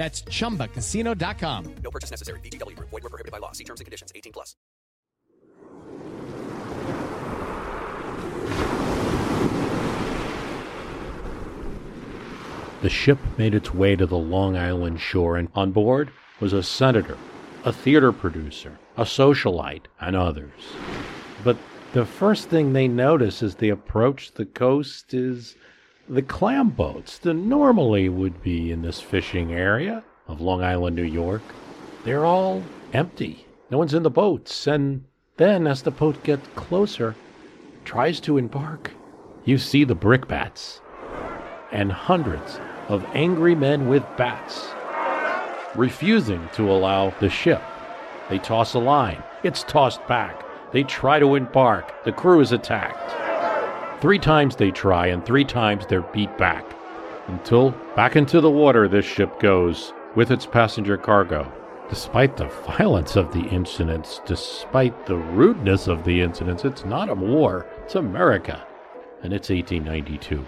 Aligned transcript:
That's 0.00 0.22
chumbacasino.com. 0.22 1.74
No 1.84 1.90
purchase 1.90 2.10
necessary. 2.10 2.40
VGW 2.40 2.74
Group. 2.74 2.88
Void 2.88 3.02
were 3.02 3.10
prohibited 3.10 3.32
by 3.32 3.36
law. 3.36 3.52
See 3.52 3.64
terms 3.64 3.80
and 3.80 3.84
conditions. 3.84 4.10
18 4.14 4.32
plus. 4.32 4.56
The 12.80 12.88
ship 12.88 13.18
made 13.36 13.54
its 13.54 13.74
way 13.74 13.94
to 13.94 14.06
the 14.06 14.16
Long 14.16 14.56
Island 14.56 15.02
shore, 15.02 15.36
and 15.36 15.50
on 15.54 15.70
board 15.70 16.10
was 16.40 16.54
a 16.54 16.62
senator, 16.62 17.18
a 17.66 17.70
theater 17.70 18.10
producer, 18.10 18.78
a 18.96 19.02
socialite, 19.02 19.84
and 20.00 20.16
others. 20.16 20.62
But 21.44 21.58
the 21.92 22.06
first 22.06 22.48
thing 22.48 22.72
they 22.72 22.88
notice 22.88 23.42
as 23.42 23.56
they 23.56 23.68
approach 23.68 24.32
the 24.32 24.46
coast 24.46 25.12
is 25.12 25.56
the 26.10 26.22
clam 26.22 26.70
boats 26.70 27.18
that 27.18 27.34
normally 27.34 28.08
would 28.08 28.42
be 28.42 28.72
in 28.72 28.82
this 28.82 29.00
fishing 29.00 29.52
area 29.52 30.02
of 30.26 30.40
Long 30.40 30.60
Island, 30.60 30.96
New 30.96 31.04
York. 31.04 31.42
They're 32.04 32.26
all 32.26 32.64
empty. 32.92 33.46
No 33.70 33.78
one's 33.78 33.94
in 33.94 34.02
the 34.02 34.10
boats. 34.10 34.66
And 34.66 35.04
then, 35.36 35.68
as 35.68 35.82
the 35.82 35.92
boat 35.92 36.20
gets 36.24 36.48
closer, 36.56 37.14
tries 37.84 38.18
to 38.20 38.38
embark, 38.38 38.90
you 39.44 39.56
see 39.56 39.84
the 39.84 39.94
brickbats 39.94 40.80
and 41.70 41.92
hundreds 41.92 42.58
of 42.88 43.04
angry 43.14 43.54
men 43.54 43.88
with 43.88 44.04
bats 44.16 44.68
refusing 45.76 46.48
to 46.54 46.72
allow 46.72 47.10
the 47.20 47.30
ship. 47.30 47.62
They 48.28 48.38
toss 48.38 48.74
a 48.74 48.80
line. 48.80 49.22
It's 49.44 49.62
tossed 49.62 50.04
back. 50.08 50.44
They 50.72 50.82
try 50.82 51.20
to 51.20 51.36
embark. 51.36 52.02
The 52.02 52.12
crew 52.12 52.40
is 52.40 52.50
attacked. 52.50 53.29
Three 54.00 54.18
times 54.18 54.56
they 54.56 54.70
try, 54.70 55.08
and 55.08 55.22
three 55.24 55.44
times 55.44 55.86
they're 55.86 56.00
beat 56.00 56.36
back. 56.38 56.64
Until 57.26 57.72
back 57.94 58.16
into 58.16 58.40
the 58.40 58.50
water 58.50 58.88
this 58.88 59.04
ship 59.04 59.38
goes 59.40 59.92
with 60.14 60.30
its 60.30 60.46
passenger 60.46 60.96
cargo. 60.96 61.52
Despite 61.90 62.36
the 62.36 62.46
violence 62.46 63.16
of 63.16 63.32
the 63.32 63.46
incidents, 63.48 64.22
despite 64.24 65.04
the 65.04 65.16
rudeness 65.16 65.86
of 65.86 66.04
the 66.04 66.22
incidents, 66.22 66.64
it's 66.64 66.84
not 66.86 67.10
a 67.10 67.14
war, 67.14 67.66
it's 67.84 67.94
America. 67.94 68.66
And 69.22 69.34
it's 69.34 69.50
1892. 69.50 70.46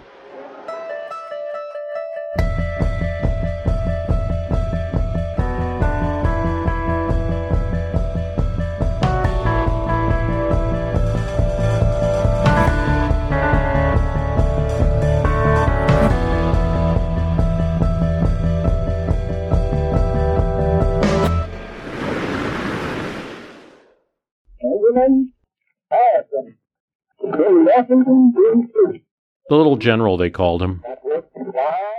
The 29.53 29.57
little 29.57 29.77
general, 29.77 30.17
they 30.17 30.31
called 30.31 30.63
him. 30.63 30.83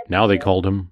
Now 0.08 0.26
they 0.26 0.38
called 0.38 0.66
him 0.66 0.90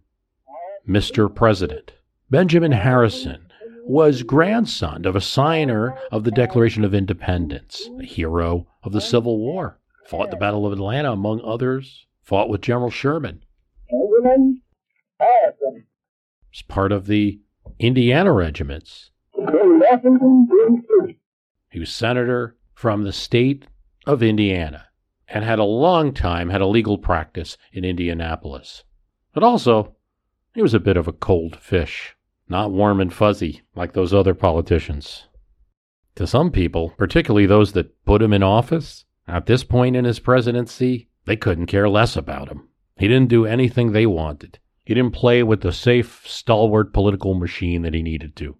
Mr. 0.88 1.34
President. 1.34 1.90
Benjamin 2.30 2.70
Harrison 2.70 3.48
was 3.84 4.22
grandson 4.22 5.04
of 5.04 5.16
a 5.16 5.20
signer 5.20 5.98
of 6.12 6.22
the 6.22 6.30
Declaration 6.30 6.84
of 6.84 6.94
Independence, 6.94 7.90
a 7.98 8.04
hero 8.04 8.68
of 8.84 8.92
the 8.92 9.00
Civil 9.00 9.40
War, 9.40 9.80
fought 10.06 10.30
the 10.30 10.36
Battle 10.36 10.64
of 10.64 10.72
Atlanta, 10.72 11.10
among 11.10 11.40
others, 11.40 12.06
fought 12.22 12.48
with 12.48 12.60
General 12.60 12.90
Sherman, 12.90 13.42
Benjamin 13.90 14.62
Harrison, 15.18 15.86
was 16.48 16.62
part 16.62 16.92
of 16.92 17.06
the 17.08 17.40
Indiana 17.80 18.32
regiments. 18.32 19.10
He 21.72 21.80
was 21.80 21.92
senator 21.92 22.54
from 22.72 23.02
the 23.02 23.12
state 23.12 23.66
of 24.06 24.22
Indiana 24.22 24.86
and 25.32 25.44
had 25.44 25.58
a 25.58 25.64
long 25.64 26.12
time 26.12 26.50
had 26.50 26.60
a 26.60 26.66
legal 26.66 26.98
practice 26.98 27.56
in 27.72 27.84
Indianapolis. 27.84 28.84
But 29.32 29.42
also, 29.42 29.96
he 30.54 30.60
was 30.60 30.74
a 30.74 30.80
bit 30.80 30.98
of 30.98 31.08
a 31.08 31.12
cold 31.12 31.56
fish, 31.56 32.14
not 32.48 32.70
warm 32.70 33.00
and 33.00 33.12
fuzzy 33.12 33.62
like 33.74 33.94
those 33.94 34.12
other 34.12 34.34
politicians. 34.34 35.26
To 36.16 36.26
some 36.26 36.50
people, 36.50 36.90
particularly 36.98 37.46
those 37.46 37.72
that 37.72 38.04
put 38.04 38.20
him 38.20 38.34
in 38.34 38.42
office, 38.42 39.06
at 39.26 39.46
this 39.46 39.64
point 39.64 39.96
in 39.96 40.04
his 40.04 40.18
presidency, 40.18 41.08
they 41.24 41.36
couldn't 41.36 41.66
care 41.66 41.88
less 41.88 42.14
about 42.14 42.48
him. 42.48 42.68
He 42.98 43.08
didn't 43.08 43.30
do 43.30 43.46
anything 43.46 43.92
they 43.92 44.04
wanted. 44.04 44.58
He 44.84 44.92
didn't 44.92 45.14
play 45.14 45.42
with 45.42 45.62
the 45.62 45.72
safe, 45.72 46.22
stalwart 46.26 46.92
political 46.92 47.32
machine 47.32 47.82
that 47.82 47.94
he 47.94 48.02
needed 48.02 48.36
to. 48.36 48.56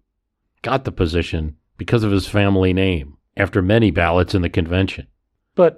Got 0.63 0.85
the 0.85 0.91
position 0.91 1.57
because 1.77 2.03
of 2.03 2.11
his 2.11 2.27
family 2.27 2.73
name, 2.73 3.17
after 3.37 3.61
many 3.61 3.91
ballots 3.91 4.33
in 4.33 4.41
the 4.41 4.49
convention. 4.49 5.07
But 5.53 5.77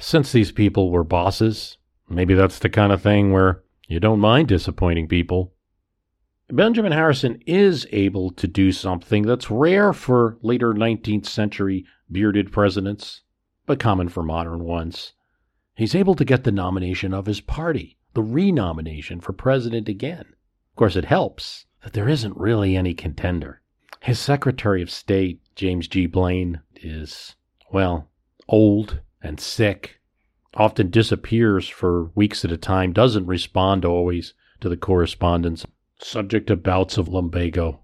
since 0.00 0.32
these 0.32 0.52
people 0.52 0.90
were 0.90 1.04
bosses, 1.04 1.78
maybe 2.08 2.34
that's 2.34 2.58
the 2.58 2.68
kind 2.68 2.92
of 2.92 3.02
thing 3.02 3.32
where 3.32 3.62
you 3.88 4.00
don't 4.00 4.20
mind 4.20 4.48
disappointing 4.48 5.08
people. 5.08 5.52
Benjamin 6.50 6.92
Harrison 6.92 7.42
is 7.46 7.86
able 7.90 8.30
to 8.32 8.46
do 8.46 8.70
something 8.70 9.22
that's 9.22 9.50
rare 9.50 9.92
for 9.92 10.38
later 10.42 10.74
19th 10.74 11.26
century 11.26 11.86
bearded 12.10 12.52
presidents, 12.52 13.22
but 13.66 13.80
common 13.80 14.08
for 14.08 14.22
modern 14.22 14.64
ones. 14.64 15.14
He's 15.74 15.94
able 15.94 16.14
to 16.14 16.24
get 16.24 16.44
the 16.44 16.52
nomination 16.52 17.14
of 17.14 17.26
his 17.26 17.40
party, 17.40 17.98
the 18.12 18.22
renomination 18.22 19.20
for 19.20 19.32
president 19.32 19.88
again. 19.88 20.26
Of 20.72 20.76
course, 20.76 20.96
it 20.96 21.06
helps 21.06 21.66
that 21.82 21.92
there 21.92 22.08
isn't 22.08 22.36
really 22.36 22.76
any 22.76 22.94
contender. 22.94 23.62
His 24.00 24.18
Secretary 24.18 24.82
of 24.82 24.90
State, 24.90 25.40
James 25.56 25.88
G. 25.88 26.06
Blaine, 26.06 26.60
is, 26.76 27.36
well, 27.72 28.10
old 28.48 29.00
and 29.24 29.40
sick, 29.40 30.00
often 30.54 30.90
disappears 30.90 31.68
for 31.68 32.10
weeks 32.14 32.44
at 32.44 32.52
a 32.52 32.56
time, 32.56 32.92
doesn't 32.92 33.26
respond 33.26 33.84
always 33.84 34.34
to 34.60 34.68
the 34.68 34.76
correspondence, 34.76 35.66
subject 35.98 36.46
to 36.46 36.56
bouts 36.56 36.98
of 36.98 37.08
lumbago, 37.08 37.80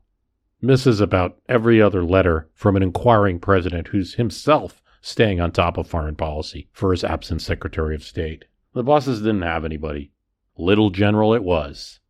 misses 0.61 1.01
about 1.01 1.39
every 1.49 1.81
other 1.81 2.05
letter 2.05 2.49
from 2.55 2.77
an 2.77 2.83
inquiring 2.83 3.41
president 3.41 3.89
who's 3.89 4.15
himself 4.15 4.83
staying 5.01 5.41
on 5.41 5.51
top 5.51 5.79
of 5.79 5.87
foreign 5.87 6.15
policy 6.15 6.69
for 6.73 6.91
his 6.91 7.03
absent 7.03 7.41
Secretary 7.41 7.95
of 7.95 8.05
State. 8.05 8.45
The 8.75 8.83
bosses 8.83 9.21
didn't 9.21 9.43
have 9.43 9.65
anybody. 9.65 10.13
Little 10.57 10.91
general 10.91 11.35
it 11.35 11.43
was. 11.43 12.01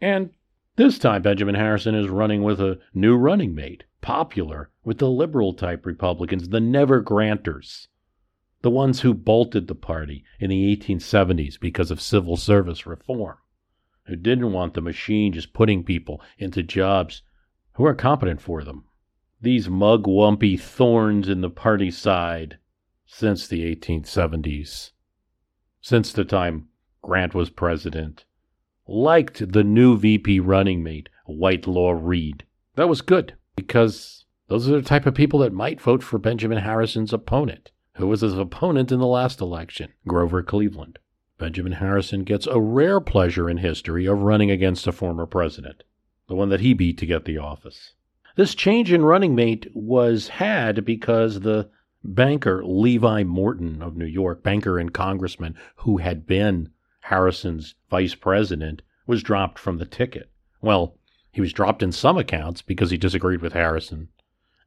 And 0.00 0.30
this 0.74 0.98
time, 0.98 1.22
Benjamin 1.22 1.54
Harrison 1.54 1.94
is 1.94 2.08
running 2.08 2.42
with 2.42 2.60
a 2.60 2.80
new 2.92 3.16
running 3.16 3.54
mate, 3.54 3.84
popular 4.00 4.70
with 4.82 4.98
the 4.98 5.08
liberal 5.08 5.54
type 5.54 5.86
Republicans, 5.86 6.48
the 6.48 6.60
never 6.60 7.00
granters, 7.00 7.88
the 8.62 8.70
ones 8.70 9.00
who 9.00 9.12
bolted 9.12 9.66
the 9.66 9.74
party 9.74 10.24
in 10.40 10.50
the 10.50 10.76
1870s 10.76 11.58
because 11.60 11.90
of 11.90 12.00
civil 12.00 12.36
service 12.36 12.86
reform, 12.86 13.36
who 14.04 14.16
didn't 14.16 14.52
want 14.52 14.74
the 14.74 14.80
machine 14.80 15.32
just 15.32 15.52
putting 15.52 15.84
people 15.84 16.20
into 16.38 16.62
jobs 16.62 17.22
who 17.74 17.84
aren't 17.84 17.98
competent 17.98 18.40
for 18.40 18.64
them. 18.64 18.84
These 19.40 19.68
mugwumpy 19.68 20.58
thorns 20.58 21.28
in 21.28 21.40
the 21.40 21.50
party 21.50 21.90
side 21.90 22.58
since 23.06 23.46
the 23.46 23.74
1870s, 23.74 24.92
since 25.80 26.12
the 26.12 26.24
time 26.24 26.68
Grant 27.02 27.34
was 27.34 27.50
president 27.50 28.24
liked 28.86 29.52
the 29.52 29.64
new 29.64 29.96
VP 29.96 30.40
running 30.40 30.82
mate, 30.82 31.08
Whitelaw 31.26 31.92
Reid. 31.92 32.44
That 32.74 32.88
was 32.88 33.00
good 33.00 33.34
because 33.56 34.24
those 34.48 34.68
are 34.68 34.80
the 34.80 34.82
type 34.82 35.06
of 35.06 35.14
people 35.14 35.40
that 35.40 35.52
might 35.52 35.80
vote 35.80 36.02
for 36.02 36.18
Benjamin 36.18 36.58
Harrison's 36.58 37.12
opponent, 37.12 37.70
who 37.96 38.06
was 38.06 38.22
his 38.22 38.38
opponent 38.38 38.90
in 38.90 38.98
the 38.98 39.06
last 39.06 39.40
election, 39.40 39.92
Grover 40.06 40.42
Cleveland. 40.42 40.98
Benjamin 41.38 41.72
Harrison 41.72 42.24
gets 42.24 42.46
a 42.46 42.60
rare 42.60 43.00
pleasure 43.00 43.50
in 43.50 43.58
history 43.58 44.06
of 44.06 44.22
running 44.22 44.50
against 44.50 44.86
a 44.86 44.92
former 44.92 45.26
president, 45.26 45.82
the 46.28 46.34
one 46.34 46.48
that 46.48 46.60
he 46.60 46.72
beat 46.72 46.96
to 46.98 47.06
get 47.06 47.24
the 47.24 47.38
office. 47.38 47.94
This 48.36 48.54
change 48.54 48.92
in 48.92 49.04
running 49.04 49.34
mate 49.34 49.66
was 49.74 50.28
had 50.28 50.84
because 50.84 51.40
the 51.40 51.68
banker 52.02 52.64
Levi 52.64 53.24
Morton 53.24 53.82
of 53.82 53.96
New 53.96 54.06
York, 54.06 54.42
banker 54.42 54.78
and 54.78 54.92
congressman 54.94 55.54
who 55.76 55.98
had 55.98 56.26
been 56.26 56.70
Harrison's 57.00 57.74
vice 57.90 58.14
president, 58.14 58.82
was 59.06 59.22
dropped 59.22 59.58
from 59.58 59.78
the 59.78 59.84
ticket. 59.84 60.30
Well, 60.60 60.96
He 61.32 61.40
was 61.40 61.52
dropped 61.52 61.82
in 61.82 61.92
some 61.92 62.18
accounts 62.18 62.60
because 62.62 62.90
he 62.90 62.98
disagreed 62.98 63.40
with 63.40 63.54
Harrison, 63.54 64.08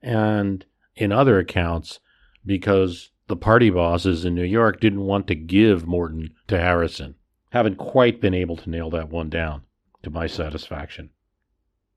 and 0.01 0.65
in 0.95 1.11
other 1.11 1.37
accounts 1.37 1.99
because 2.45 3.11
the 3.27 3.35
party 3.35 3.69
bosses 3.69 4.23
in 4.25 4.35
New 4.35 4.43
York 4.43 4.79
didn't 4.79 5.01
want 5.01 5.27
to 5.27 5.35
give 5.35 5.87
Morton 5.87 6.33
to 6.47 6.59
Harrison. 6.59 7.15
Haven't 7.51 7.77
quite 7.77 8.21
been 8.21 8.33
able 8.33 8.57
to 8.57 8.69
nail 8.69 8.89
that 8.91 9.09
one 9.09 9.29
down 9.29 9.63
to 10.03 10.09
my 10.09 10.27
satisfaction. 10.27 11.09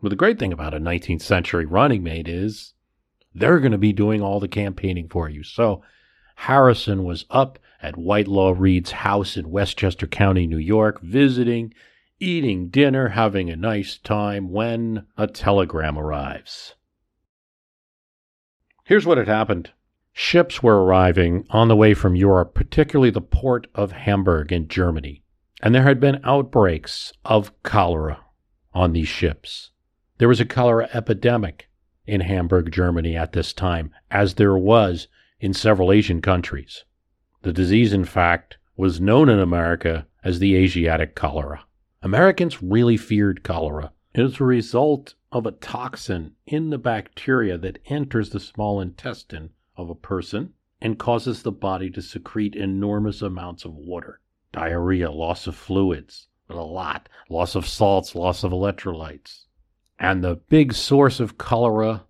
But 0.00 0.10
the 0.10 0.16
great 0.16 0.38
thing 0.38 0.52
about 0.52 0.74
a 0.74 0.80
19th 0.80 1.22
century 1.22 1.66
running 1.66 2.02
mate 2.02 2.28
is 2.28 2.74
they're 3.34 3.60
going 3.60 3.72
to 3.72 3.78
be 3.78 3.92
doing 3.92 4.22
all 4.22 4.40
the 4.40 4.48
campaigning 4.48 5.08
for 5.08 5.28
you. 5.28 5.42
So 5.42 5.82
Harrison 6.36 7.04
was 7.04 7.26
up 7.30 7.58
at 7.82 7.96
Whitelaw 7.96 8.54
Reid's 8.56 8.92
house 8.92 9.36
in 9.36 9.50
Westchester 9.50 10.06
County, 10.06 10.46
New 10.46 10.58
York, 10.58 11.00
visiting, 11.02 11.74
eating 12.20 12.68
dinner, 12.68 13.08
having 13.08 13.50
a 13.50 13.56
nice 13.56 13.98
time 13.98 14.50
when 14.50 15.06
a 15.16 15.26
telegram 15.26 15.98
arrives. 15.98 16.74
Here's 18.84 19.04
what 19.04 19.18
had 19.18 19.28
happened. 19.28 19.72
Ships 20.20 20.64
were 20.64 20.82
arriving 20.82 21.46
on 21.50 21.68
the 21.68 21.76
way 21.76 21.94
from 21.94 22.16
Europe, 22.16 22.52
particularly 22.52 23.10
the 23.10 23.20
port 23.20 23.68
of 23.72 23.92
Hamburg 23.92 24.50
in 24.50 24.66
Germany, 24.66 25.22
and 25.62 25.72
there 25.72 25.84
had 25.84 26.00
been 26.00 26.20
outbreaks 26.24 27.12
of 27.24 27.52
cholera 27.62 28.24
on 28.74 28.92
these 28.92 29.06
ships. 29.06 29.70
There 30.18 30.26
was 30.26 30.40
a 30.40 30.44
cholera 30.44 30.88
epidemic 30.92 31.70
in 32.04 32.22
Hamburg, 32.22 32.72
Germany 32.72 33.16
at 33.16 33.30
this 33.30 33.52
time, 33.52 33.94
as 34.10 34.34
there 34.34 34.58
was 34.58 35.06
in 35.38 35.54
several 35.54 35.92
Asian 35.92 36.20
countries. 36.20 36.84
The 37.42 37.52
disease, 37.52 37.92
in 37.92 38.04
fact, 38.04 38.58
was 38.76 39.00
known 39.00 39.28
in 39.28 39.38
America 39.38 40.08
as 40.24 40.40
the 40.40 40.56
Asiatic 40.56 41.14
cholera. 41.14 41.64
Americans 42.02 42.60
really 42.60 42.96
feared 42.96 43.44
cholera 43.44 43.92
as 44.16 44.40
a 44.40 44.44
result 44.44 45.14
of 45.30 45.46
a 45.46 45.52
toxin 45.52 46.34
in 46.44 46.70
the 46.70 46.78
bacteria 46.78 47.56
that 47.58 47.78
enters 47.86 48.30
the 48.30 48.40
small 48.40 48.80
intestine 48.80 49.50
of 49.78 49.88
a 49.88 49.94
person 49.94 50.52
and 50.80 50.98
causes 50.98 51.42
the 51.42 51.52
body 51.52 51.88
to 51.90 52.02
secrete 52.02 52.54
enormous 52.54 53.22
amounts 53.22 53.64
of 53.64 53.74
water. 53.74 54.20
Diarrhea, 54.52 55.10
loss 55.10 55.46
of 55.46 55.56
fluids, 55.56 56.28
but 56.46 56.56
a 56.56 56.62
lot, 56.62 57.08
loss 57.30 57.54
of 57.54 57.66
salts, 57.66 58.14
loss 58.14 58.44
of 58.44 58.52
electrolytes. 58.52 59.44
And 59.98 60.22
the 60.22 60.36
big 60.36 60.74
source 60.74 61.20
of 61.20 61.38
cholera, 61.38 62.04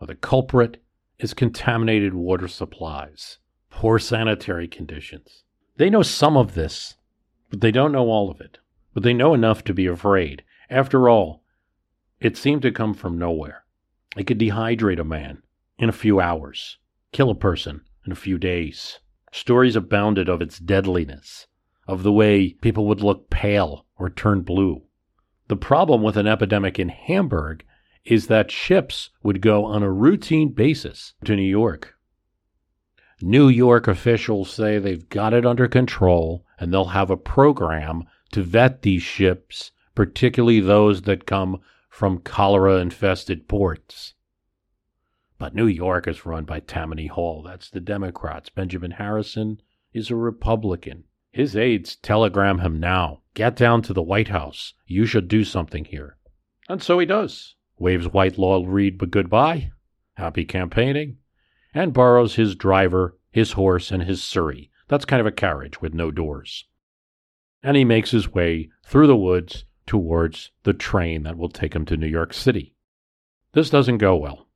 or 0.00 0.06
the 0.06 0.14
culprit, 0.14 0.82
is 1.18 1.34
contaminated 1.34 2.14
water 2.14 2.48
supplies, 2.48 3.38
poor 3.70 3.98
sanitary 3.98 4.68
conditions. 4.68 5.44
They 5.76 5.90
know 5.90 6.02
some 6.02 6.36
of 6.36 6.54
this, 6.54 6.96
but 7.48 7.60
they 7.60 7.70
don't 7.70 7.92
know 7.92 8.08
all 8.08 8.30
of 8.30 8.40
it. 8.40 8.58
But 8.92 9.02
they 9.02 9.14
know 9.14 9.34
enough 9.34 9.62
to 9.64 9.74
be 9.74 9.86
afraid. 9.86 10.42
After 10.68 11.08
all, 11.08 11.42
it 12.20 12.36
seemed 12.36 12.62
to 12.62 12.72
come 12.72 12.92
from 12.92 13.18
nowhere. 13.18 13.64
It 14.16 14.26
could 14.26 14.38
dehydrate 14.38 14.98
a 14.98 15.04
man 15.04 15.42
in 15.78 15.88
a 15.88 15.92
few 15.92 16.20
hours, 16.20 16.78
kill 17.12 17.30
a 17.30 17.34
person 17.34 17.82
in 18.06 18.12
a 18.12 18.16
few 18.16 18.38
days. 18.38 19.00
Stories 19.32 19.76
abounded 19.76 20.28
of 20.28 20.42
its 20.42 20.58
deadliness, 20.58 21.46
of 21.86 22.02
the 22.02 22.12
way 22.12 22.54
people 22.54 22.86
would 22.86 23.00
look 23.00 23.30
pale 23.30 23.86
or 23.98 24.10
turn 24.10 24.42
blue. 24.42 24.82
The 25.48 25.56
problem 25.56 26.02
with 26.02 26.16
an 26.16 26.26
epidemic 26.26 26.78
in 26.78 26.88
Hamburg 26.88 27.64
is 28.04 28.28
that 28.28 28.50
ships 28.50 29.10
would 29.22 29.40
go 29.40 29.64
on 29.64 29.82
a 29.82 29.90
routine 29.90 30.52
basis 30.52 31.14
to 31.24 31.36
New 31.36 31.42
York. 31.42 31.94
New 33.20 33.48
York 33.48 33.86
officials 33.86 34.50
say 34.50 34.78
they've 34.78 35.08
got 35.08 35.34
it 35.34 35.44
under 35.44 35.68
control 35.68 36.46
and 36.58 36.72
they'll 36.72 36.86
have 36.86 37.10
a 37.10 37.16
program 37.16 38.04
to 38.32 38.42
vet 38.42 38.82
these 38.82 39.02
ships, 39.02 39.72
particularly 39.94 40.60
those 40.60 41.02
that 41.02 41.26
come 41.26 41.60
from 41.88 42.18
cholera 42.18 42.76
infested 42.76 43.46
ports. 43.48 44.14
But 45.40 45.54
New 45.54 45.68
York 45.68 46.06
is 46.06 46.26
run 46.26 46.44
by 46.44 46.60
Tammany 46.60 47.06
Hall. 47.06 47.42
That's 47.42 47.70
the 47.70 47.80
Democrats. 47.80 48.50
Benjamin 48.50 48.90
Harrison 48.90 49.62
is 49.94 50.10
a 50.10 50.14
Republican. 50.14 51.04
His 51.32 51.56
aides 51.56 51.96
telegram 51.96 52.58
him 52.58 52.78
now 52.78 53.22
get 53.32 53.56
down 53.56 53.80
to 53.82 53.94
the 53.94 54.02
White 54.02 54.28
House. 54.28 54.74
You 54.86 55.06
should 55.06 55.28
do 55.28 55.42
something 55.44 55.86
here. 55.86 56.18
And 56.68 56.82
so 56.82 56.98
he 56.98 57.06
does 57.06 57.54
waves 57.78 58.04
white 58.06 58.34
Whitelaw 58.34 58.66
Reid 58.66 58.98
goodbye, 59.10 59.70
happy 60.12 60.44
campaigning, 60.44 61.16
and 61.72 61.94
borrows 61.94 62.34
his 62.34 62.54
driver, 62.54 63.16
his 63.30 63.52
horse, 63.52 63.90
and 63.90 64.02
his 64.02 64.22
surrey. 64.22 64.70
That's 64.88 65.06
kind 65.06 65.22
of 65.22 65.26
a 65.26 65.32
carriage 65.32 65.80
with 65.80 65.94
no 65.94 66.10
doors. 66.10 66.66
And 67.62 67.78
he 67.78 67.84
makes 67.86 68.10
his 68.10 68.28
way 68.28 68.68
through 68.84 69.06
the 69.06 69.16
woods 69.16 69.64
towards 69.86 70.50
the 70.64 70.74
train 70.74 71.22
that 71.22 71.38
will 71.38 71.48
take 71.48 71.74
him 71.74 71.86
to 71.86 71.96
New 71.96 72.08
York 72.08 72.34
City. 72.34 72.74
This 73.54 73.70
doesn't 73.70 73.98
go 73.98 74.16
well. 74.16 74.49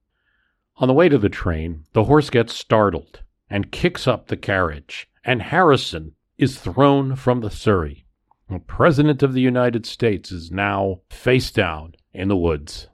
On 0.77 0.89
the 0.89 0.95
way 0.95 1.09
to 1.09 1.19
the 1.19 1.29
train, 1.29 1.85
the 1.93 2.05
horse 2.05 2.31
gets 2.31 2.55
startled 2.55 3.23
and 3.49 3.71
kicks 3.71 4.09
up 4.09 4.27
the 4.27 4.37
carriage, 4.37 5.09
and 5.25 5.41
Harrison 5.41 6.15
is 6.37 6.59
thrown 6.59 7.15
from 7.15 7.41
the 7.41 7.51
surrey. 7.51 8.07
The 8.51 8.59
President 8.59 9.23
of 9.23 9.33
the 9.33 9.41
United 9.41 9.87
States 9.87 10.33
is 10.33 10.51
now 10.51 11.01
face 11.11 11.51
down 11.51 11.95
in 12.13 12.29
the 12.29 12.37
woods. 12.37 12.89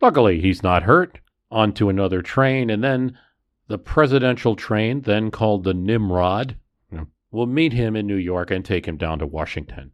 Luckily, 0.00 0.40
he's 0.40 0.62
not 0.62 0.84
hurt. 0.84 1.18
Onto 1.50 1.88
another 1.88 2.20
train, 2.20 2.68
and 2.68 2.84
then 2.84 3.18
the 3.68 3.78
presidential 3.78 4.54
train, 4.54 5.00
then 5.02 5.30
called 5.30 5.64
the 5.64 5.74
Nimrod, 5.74 6.56
will 7.30 7.46
meet 7.46 7.72
him 7.72 7.96
in 7.96 8.06
New 8.06 8.16
York 8.16 8.50
and 8.50 8.64
take 8.64 8.86
him 8.86 8.96
down 8.96 9.18
to 9.18 9.26
Washington. 9.26 9.92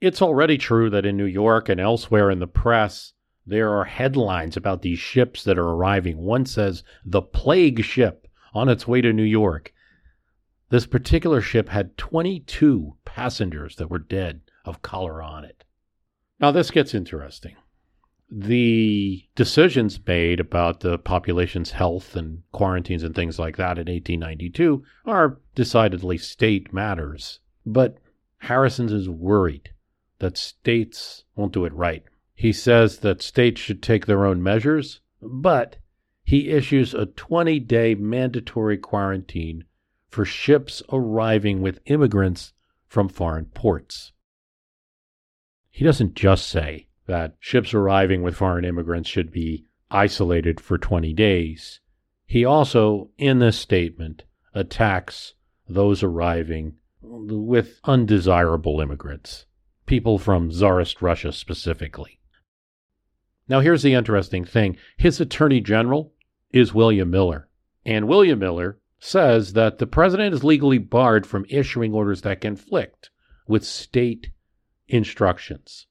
It's 0.00 0.20
already 0.20 0.58
true 0.58 0.90
that 0.90 1.06
in 1.06 1.16
New 1.16 1.26
York 1.26 1.68
and 1.68 1.80
elsewhere 1.80 2.30
in 2.30 2.38
the 2.38 2.46
press, 2.46 3.12
there 3.46 3.72
are 3.76 3.84
headlines 3.84 4.56
about 4.56 4.82
these 4.82 4.98
ships 4.98 5.44
that 5.44 5.58
are 5.58 5.68
arriving. 5.68 6.18
One 6.18 6.46
says, 6.46 6.82
the 7.04 7.22
plague 7.22 7.84
ship 7.84 8.26
on 8.52 8.68
its 8.68 8.88
way 8.88 9.00
to 9.00 9.12
New 9.12 9.22
York. 9.22 9.72
This 10.70 10.86
particular 10.86 11.40
ship 11.40 11.68
had 11.68 11.96
22 11.96 12.96
passengers 13.04 13.76
that 13.76 13.90
were 13.90 13.98
dead 13.98 14.40
of 14.64 14.82
cholera 14.82 15.24
on 15.24 15.44
it. 15.44 15.64
Now, 16.40 16.50
this 16.50 16.70
gets 16.70 16.94
interesting 16.94 17.56
the 18.30 19.24
decisions 19.36 20.00
made 20.04 20.40
about 20.40 20.80
the 20.80 20.98
population's 20.98 21.70
health 21.70 22.16
and 22.16 22.42
quarantines 22.52 23.02
and 23.02 23.14
things 23.14 23.38
like 23.38 23.56
that 23.56 23.78
in 23.78 23.86
1892 23.86 24.82
are 25.04 25.38
decidedly 25.54 26.18
state 26.18 26.72
matters. 26.72 27.40
But 27.64 27.98
Harrison's 28.38 28.92
is 28.92 29.08
worried 29.08 29.70
that 30.18 30.36
states 30.36 31.24
won't 31.36 31.52
do 31.52 31.64
it 31.64 31.72
right. 31.72 32.02
He 32.38 32.52
says 32.52 32.98
that 32.98 33.22
states 33.22 33.62
should 33.62 33.82
take 33.82 34.04
their 34.04 34.26
own 34.26 34.42
measures, 34.42 35.00
but 35.22 35.76
he 36.22 36.50
issues 36.50 36.92
a 36.92 37.06
20 37.06 37.58
day 37.60 37.94
mandatory 37.94 38.76
quarantine 38.76 39.64
for 40.10 40.26
ships 40.26 40.82
arriving 40.92 41.62
with 41.62 41.80
immigrants 41.86 42.52
from 42.86 43.08
foreign 43.08 43.46
ports. 43.46 44.12
He 45.70 45.82
doesn't 45.82 46.14
just 46.14 46.46
say, 46.46 46.88
that 47.06 47.36
ships 47.40 47.72
arriving 47.72 48.22
with 48.22 48.36
foreign 48.36 48.66
immigrants 48.66 49.08
should 49.08 49.32
be 49.32 49.64
isolated 49.90 50.60
for 50.60 50.76
20 50.76 51.14
days. 51.14 51.80
He 52.26 52.44
also, 52.44 53.10
in 53.16 53.38
this 53.38 53.58
statement, 53.58 54.24
attacks 54.52 55.34
those 55.68 56.02
arriving 56.02 56.74
with 57.00 57.80
undesirable 57.84 58.80
immigrants, 58.80 59.46
people 59.86 60.18
from 60.18 60.50
Tsarist 60.50 61.00
Russia 61.00 61.32
specifically. 61.32 62.20
Now, 63.48 63.60
here's 63.60 63.82
the 63.82 63.94
interesting 63.94 64.44
thing 64.44 64.76
his 64.96 65.20
attorney 65.20 65.60
general 65.60 66.12
is 66.50 66.74
William 66.74 67.10
Miller. 67.10 67.48
And 67.84 68.08
William 68.08 68.38
Miller 68.38 68.78
says 68.98 69.52
that 69.52 69.78
the 69.78 69.86
president 69.86 70.34
is 70.34 70.42
legally 70.42 70.78
barred 70.78 71.26
from 71.26 71.46
issuing 71.48 71.92
orders 71.92 72.22
that 72.22 72.40
conflict 72.40 73.10
with 73.46 73.64
state 73.64 74.30
instructions. 74.88 75.86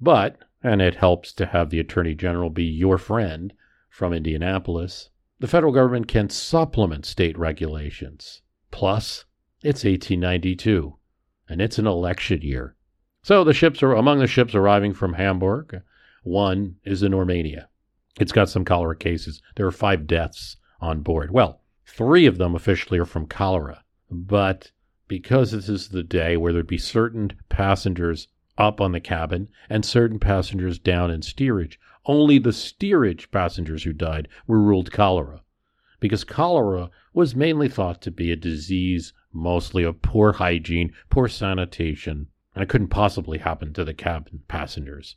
But, 0.00 0.38
and 0.62 0.80
it 0.80 0.96
helps 0.96 1.32
to 1.34 1.46
have 1.46 1.70
the 1.70 1.80
Attorney 1.80 2.14
General 2.14 2.50
be 2.50 2.64
your 2.64 2.98
friend 2.98 3.52
from 3.88 4.12
Indianapolis, 4.12 5.10
the 5.40 5.46
federal 5.46 5.72
government 5.72 6.08
can 6.08 6.28
supplement 6.28 7.06
state 7.06 7.38
regulations. 7.38 8.42
Plus, 8.70 9.24
it's 9.62 9.84
1892, 9.84 10.96
and 11.48 11.60
it's 11.60 11.78
an 11.78 11.86
election 11.86 12.42
year. 12.42 12.76
So 13.22 13.44
the 13.44 13.54
ships 13.54 13.82
are 13.82 13.92
among 13.92 14.18
the 14.18 14.26
ships 14.26 14.54
arriving 14.54 14.94
from 14.94 15.14
Hamburg. 15.14 15.82
One 16.24 16.76
is 16.84 17.00
the 17.00 17.08
Normania. 17.08 17.66
It's 18.18 18.32
got 18.32 18.48
some 18.48 18.64
cholera 18.64 18.96
cases. 18.96 19.42
There 19.56 19.66
are 19.66 19.70
five 19.70 20.06
deaths 20.06 20.56
on 20.80 21.00
board. 21.00 21.30
Well, 21.30 21.60
three 21.86 22.24
of 22.24 22.38
them 22.38 22.54
officially 22.54 22.98
are 22.98 23.04
from 23.04 23.26
cholera, 23.26 23.84
but 24.10 24.70
because 25.06 25.52
this 25.52 25.68
is 25.68 25.90
the 25.90 26.02
day 26.02 26.36
where 26.38 26.52
there'd 26.52 26.66
be 26.66 26.78
certain 26.78 27.32
passengers 27.50 28.28
up 28.56 28.80
on 28.80 28.92
the 28.92 29.00
cabin 29.00 29.48
and 29.68 29.84
certain 29.84 30.18
passengers 30.18 30.78
down 30.78 31.10
in 31.10 31.20
steerage. 31.20 31.78
Only 32.06 32.38
the 32.38 32.52
steerage 32.52 33.30
passengers 33.30 33.82
who 33.82 33.92
died 33.92 34.28
were 34.46 34.60
ruled 34.60 34.92
cholera, 34.92 35.42
because 36.00 36.24
cholera 36.24 36.90
was 37.12 37.34
mainly 37.34 37.68
thought 37.68 38.00
to 38.02 38.10
be 38.10 38.32
a 38.32 38.36
disease 38.36 39.12
mostly 39.32 39.82
of 39.82 40.00
poor 40.00 40.32
hygiene, 40.32 40.92
poor 41.10 41.28
sanitation, 41.28 42.28
and 42.54 42.62
it 42.62 42.68
couldn't 42.68 42.88
possibly 42.88 43.38
happen 43.38 43.72
to 43.74 43.84
the 43.84 43.94
cabin 43.94 44.42
passengers. 44.48 45.16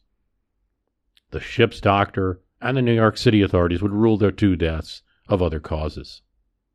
The 1.31 1.39
ship's 1.39 1.81
doctor, 1.81 2.41
and 2.61 2.77
the 2.77 2.81
New 2.81 2.93
York 2.93 3.17
City 3.17 3.41
authorities 3.41 3.81
would 3.81 3.91
rule 3.91 4.17
their 4.17 4.31
two 4.31 4.55
deaths 4.55 5.01
of 5.27 5.41
other 5.41 5.59
causes. 5.59 6.21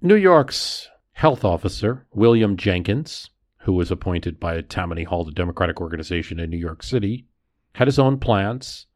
New 0.01 0.15
York's 0.15 0.89
health 1.13 1.45
officer, 1.45 2.07
William 2.13 2.57
Jenkins, 2.57 3.31
who 3.59 3.73
was 3.73 3.91
appointed 3.91 4.41
by 4.41 4.61
Tammany 4.61 5.05
Hall, 5.05 5.25
the 5.25 5.33
Democratic 5.33 5.81
organization 5.81 6.41
in 6.41 6.51
New 6.51 6.57
York 6.59 6.83
City, 6.83 7.27
had 7.75 7.89
his 7.89 7.99
own 7.99 8.19
plans. 8.19 8.87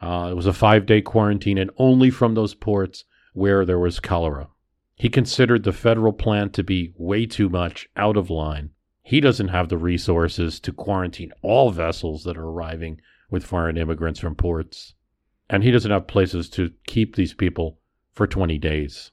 Uh, 0.00 0.28
it 0.30 0.34
was 0.34 0.46
a 0.46 0.52
five 0.52 0.86
day 0.86 1.00
quarantine, 1.00 1.58
and 1.58 1.70
only 1.76 2.10
from 2.10 2.34
those 2.34 2.54
ports 2.54 3.04
where 3.32 3.64
there 3.64 3.78
was 3.78 4.00
cholera. 4.00 4.48
He 4.96 5.08
considered 5.08 5.62
the 5.62 5.72
federal 5.72 6.12
plan 6.12 6.50
to 6.50 6.62
be 6.62 6.92
way 6.96 7.26
too 7.26 7.48
much 7.48 7.88
out 7.96 8.16
of 8.16 8.30
line. 8.30 8.70
He 9.02 9.20
doesn't 9.20 9.48
have 9.48 9.68
the 9.68 9.78
resources 9.78 10.60
to 10.60 10.72
quarantine 10.72 11.32
all 11.42 11.70
vessels 11.70 12.24
that 12.24 12.36
are 12.36 12.48
arriving 12.48 13.00
with 13.32 13.44
foreign 13.44 13.78
immigrants 13.78 14.20
from 14.20 14.36
ports. 14.36 14.94
And 15.50 15.64
he 15.64 15.72
doesn't 15.72 15.90
have 15.90 16.06
places 16.06 16.48
to 16.50 16.70
keep 16.86 17.16
these 17.16 17.34
people 17.34 17.78
for 18.12 18.26
20 18.26 18.58
days. 18.58 19.10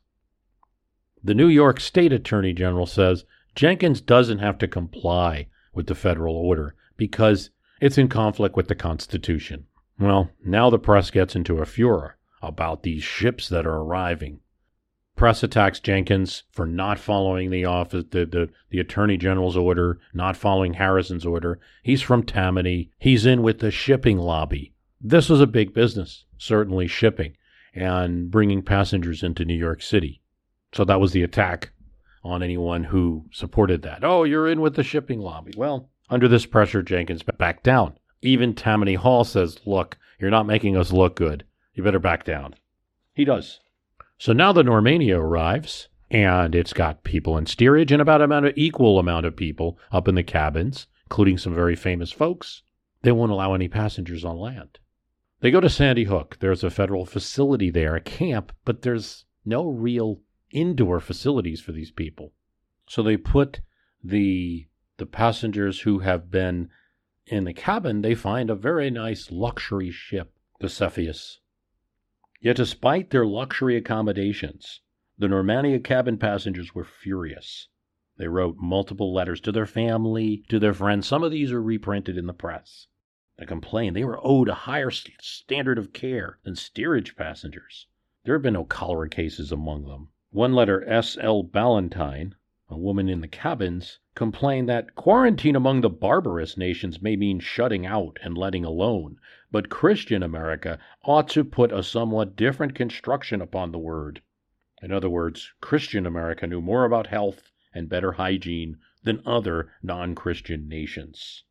The 1.23 1.33
New 1.33 1.47
York 1.47 1.79
State 1.79 2.13
Attorney 2.13 2.53
General 2.53 2.85
says 2.85 3.25
Jenkins 3.55 4.01
doesn't 4.01 4.39
have 4.39 4.57
to 4.59 4.67
comply 4.67 5.47
with 5.73 5.88
the 5.88 5.95
federal 5.95 6.35
order 6.35 6.75
because 6.97 7.49
it's 7.81 7.97
in 7.97 8.09
conflict 8.09 8.55
with 8.55 8.67
the 8.67 8.75
Constitution. 8.75 9.65
Well, 9.97 10.29
now 10.45 10.69
the 10.69 10.79
press 10.79 11.11
gets 11.11 11.35
into 11.35 11.59
a 11.59 11.65
furor 11.65 12.17
about 12.41 12.83
these 12.83 13.03
ships 13.03 13.49
that 13.49 13.65
are 13.65 13.77
arriving. 13.77 14.39
Press 15.19 15.43
attacks 15.43 15.81
Jenkins 15.81 16.43
for 16.49 16.65
not 16.65 16.97
following 16.97 17.49
the 17.49 17.65
office, 17.65 18.05
the, 18.09 18.25
the, 18.25 18.49
the 18.69 18.79
attorney 18.79 19.17
general's 19.17 19.57
order, 19.57 19.99
not 20.13 20.38
following 20.38 20.75
Harrison's 20.75 21.25
order. 21.25 21.59
He's 21.83 22.01
from 22.01 22.23
Tammany. 22.23 22.91
He's 22.99 23.25
in 23.25 23.43
with 23.43 23.59
the 23.59 23.69
shipping 23.69 24.17
lobby. 24.17 24.75
This 25.01 25.27
was 25.27 25.41
a 25.41 25.45
big 25.45 25.73
business, 25.73 26.23
certainly 26.38 26.88
shipping 26.88 27.35
and 27.75 28.31
bringing 28.31 28.61
passengers 28.61 29.21
into 29.21 29.43
New 29.43 29.57
York 29.57 29.81
City. 29.81 30.21
So 30.73 30.85
that 30.85 31.01
was 31.01 31.11
the 31.11 31.23
attack 31.23 31.73
on 32.23 32.41
anyone 32.41 32.85
who 32.85 33.25
supported 33.33 33.81
that. 33.81 34.05
Oh, 34.05 34.23
you're 34.23 34.47
in 34.47 34.61
with 34.61 34.77
the 34.77 34.83
shipping 34.83 35.19
lobby. 35.19 35.51
Well, 35.57 35.89
under 36.09 36.29
this 36.29 36.45
pressure, 36.45 36.81
Jenkins 36.81 37.23
backed 37.23 37.65
down. 37.65 37.97
Even 38.21 38.53
Tammany 38.55 38.93
Hall 38.93 39.25
says, 39.25 39.59
look, 39.65 39.97
you're 40.17 40.31
not 40.31 40.47
making 40.47 40.77
us 40.77 40.93
look 40.93 41.17
good. 41.17 41.43
You 41.73 41.83
better 41.83 41.99
back 41.99 42.23
down. 42.23 42.55
He 43.13 43.25
does. 43.25 43.59
So 44.19 44.33
now 44.33 44.51
the 44.51 44.63
Normania 44.63 45.17
arrives, 45.17 45.88
and 46.11 46.53
it's 46.53 46.73
got 46.73 47.05
people 47.05 47.38
in 47.38 47.45
steerage 47.45 47.93
and 47.93 48.01
about 48.01 48.21
an 48.21 48.51
equal 48.57 48.99
amount 48.99 49.25
of 49.25 49.38
people 49.38 49.79
up 49.93 50.09
in 50.09 50.15
the 50.15 50.23
cabins, 50.23 50.88
including 51.05 51.38
some 51.38 51.55
very 51.55 51.77
famous 51.77 52.11
folks. 52.11 52.61
They 53.01 53.13
won't 53.13 53.31
allow 53.31 53.53
any 53.53 53.69
passengers 53.69 54.25
on 54.25 54.38
land. 54.38 54.79
They 55.39 55.51
go 55.51 55.61
to 55.61 55.69
Sandy 55.69 56.03
Hook. 56.03 56.35
There's 56.41 56.65
a 56.65 56.69
federal 56.69 57.05
facility 57.05 57.71
there, 57.71 57.95
a 57.95 58.01
camp, 58.01 58.51
but 58.65 58.81
there's 58.81 59.23
no 59.45 59.69
real 59.69 60.19
indoor 60.51 60.99
facilities 60.99 61.61
for 61.61 61.71
these 61.71 61.91
people. 61.91 62.33
So 62.88 63.01
they 63.01 63.15
put 63.15 63.61
the 64.03 64.67
the 64.97 65.05
passengers 65.05 65.81
who 65.81 65.99
have 65.99 66.29
been 66.29 66.69
in 67.25 67.45
the 67.45 67.53
cabin, 67.53 68.01
they 68.01 68.15
find 68.15 68.49
a 68.49 68.55
very 68.55 68.89
nice 68.89 69.31
luxury 69.31 69.91
ship, 69.91 70.33
the 70.59 70.67
Cepheus. 70.67 71.39
Yet 72.41 72.55
despite 72.55 73.10
their 73.10 73.25
luxury 73.25 73.75
accommodations, 73.75 74.79
the 75.17 75.27
Normania 75.27 75.84
cabin 75.84 76.17
passengers 76.17 76.74
were 76.74 76.86
furious. 76.86 77.67
They 78.15 78.29
wrote 78.29 78.55
multiple 78.58 79.13
letters 79.13 79.41
to 79.41 79.51
their 79.51 79.65
family, 79.65 80.46
to 80.48 80.58
their 80.58 80.74
friends. 80.74 81.05
Some 81.05 81.24
of 81.24 81.31
these 81.31 81.51
are 81.51 81.62
reprinted 81.62 82.17
in 82.17 82.27
the 82.27 82.34
press. 82.34 82.88
They 83.38 83.46
complained 83.46 83.96
they 83.96 84.05
were 84.05 84.19
owed 84.24 84.48
a 84.48 84.53
higher 84.53 84.89
standard 84.89 85.77
of 85.77 85.91
care 85.91 86.39
than 86.43 86.55
steerage 86.55 87.15
passengers. 87.15 87.88
There 88.24 88.36
had 88.36 88.41
been 88.41 88.53
no 88.53 88.65
cholera 88.65 89.10
cases 89.10 89.51
among 89.51 89.86
them. 89.86 90.10
One 90.31 90.53
letter, 90.53 90.88
S. 90.88 91.17
L. 91.19 91.43
Ballantyne, 91.43 92.36
a 92.71 92.77
woman 92.77 93.09
in 93.09 93.21
the 93.21 93.27
cabins, 93.27 93.99
complained 94.13 94.69
that 94.69 94.93
quarantine 94.93 95.55
among 95.55 95.81
the 95.81 95.89
barbarous 95.89 96.55
nations 96.55 97.01
may 97.01 97.15
mean 97.15 97.39
shutting 97.39 97.85
out 97.85 98.19
and 98.21 98.38
letting 98.38 98.63
alone, 98.63 99.17
but 99.51 99.69
Christian 99.69 100.21
America 100.21 100.77
ought 101.03 101.27
to 101.29 101.43
put 101.43 101.71
a 101.71 101.81
somewhat 101.81 102.35
different 102.35 102.75
construction 102.75 103.41
upon 103.41 103.71
the 103.71 103.79
word. 103.79 104.21
In 104.83 104.91
other 104.91 105.09
words, 105.09 105.51
Christian 105.61 106.05
America 106.05 106.45
knew 106.45 106.61
more 106.61 106.85
about 106.85 107.07
health 107.07 107.51
and 107.73 107.89
better 107.89 108.13
hygiene 108.13 108.77
than 109.03 109.23
other 109.25 109.71
non 109.81 110.13
Christian 110.13 110.67
nations. 110.69 111.43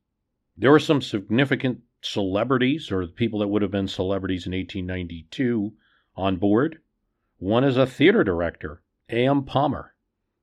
There 0.57 0.71
were 0.71 0.79
some 0.79 1.03
significant 1.03 1.83
celebrities, 2.01 2.93
or 2.93 3.07
people 3.07 3.41
that 3.41 3.49
would 3.49 3.63
have 3.63 3.71
been 3.71 3.89
celebrities 3.89 4.47
in 4.47 4.53
1892, 4.53 5.73
on 6.15 6.37
board. 6.37 6.81
One 7.39 7.65
is 7.65 7.77
a 7.77 7.87
theater 7.87 8.23
director, 8.23 8.83
A.M. 9.09 9.45
Palmer, 9.45 9.95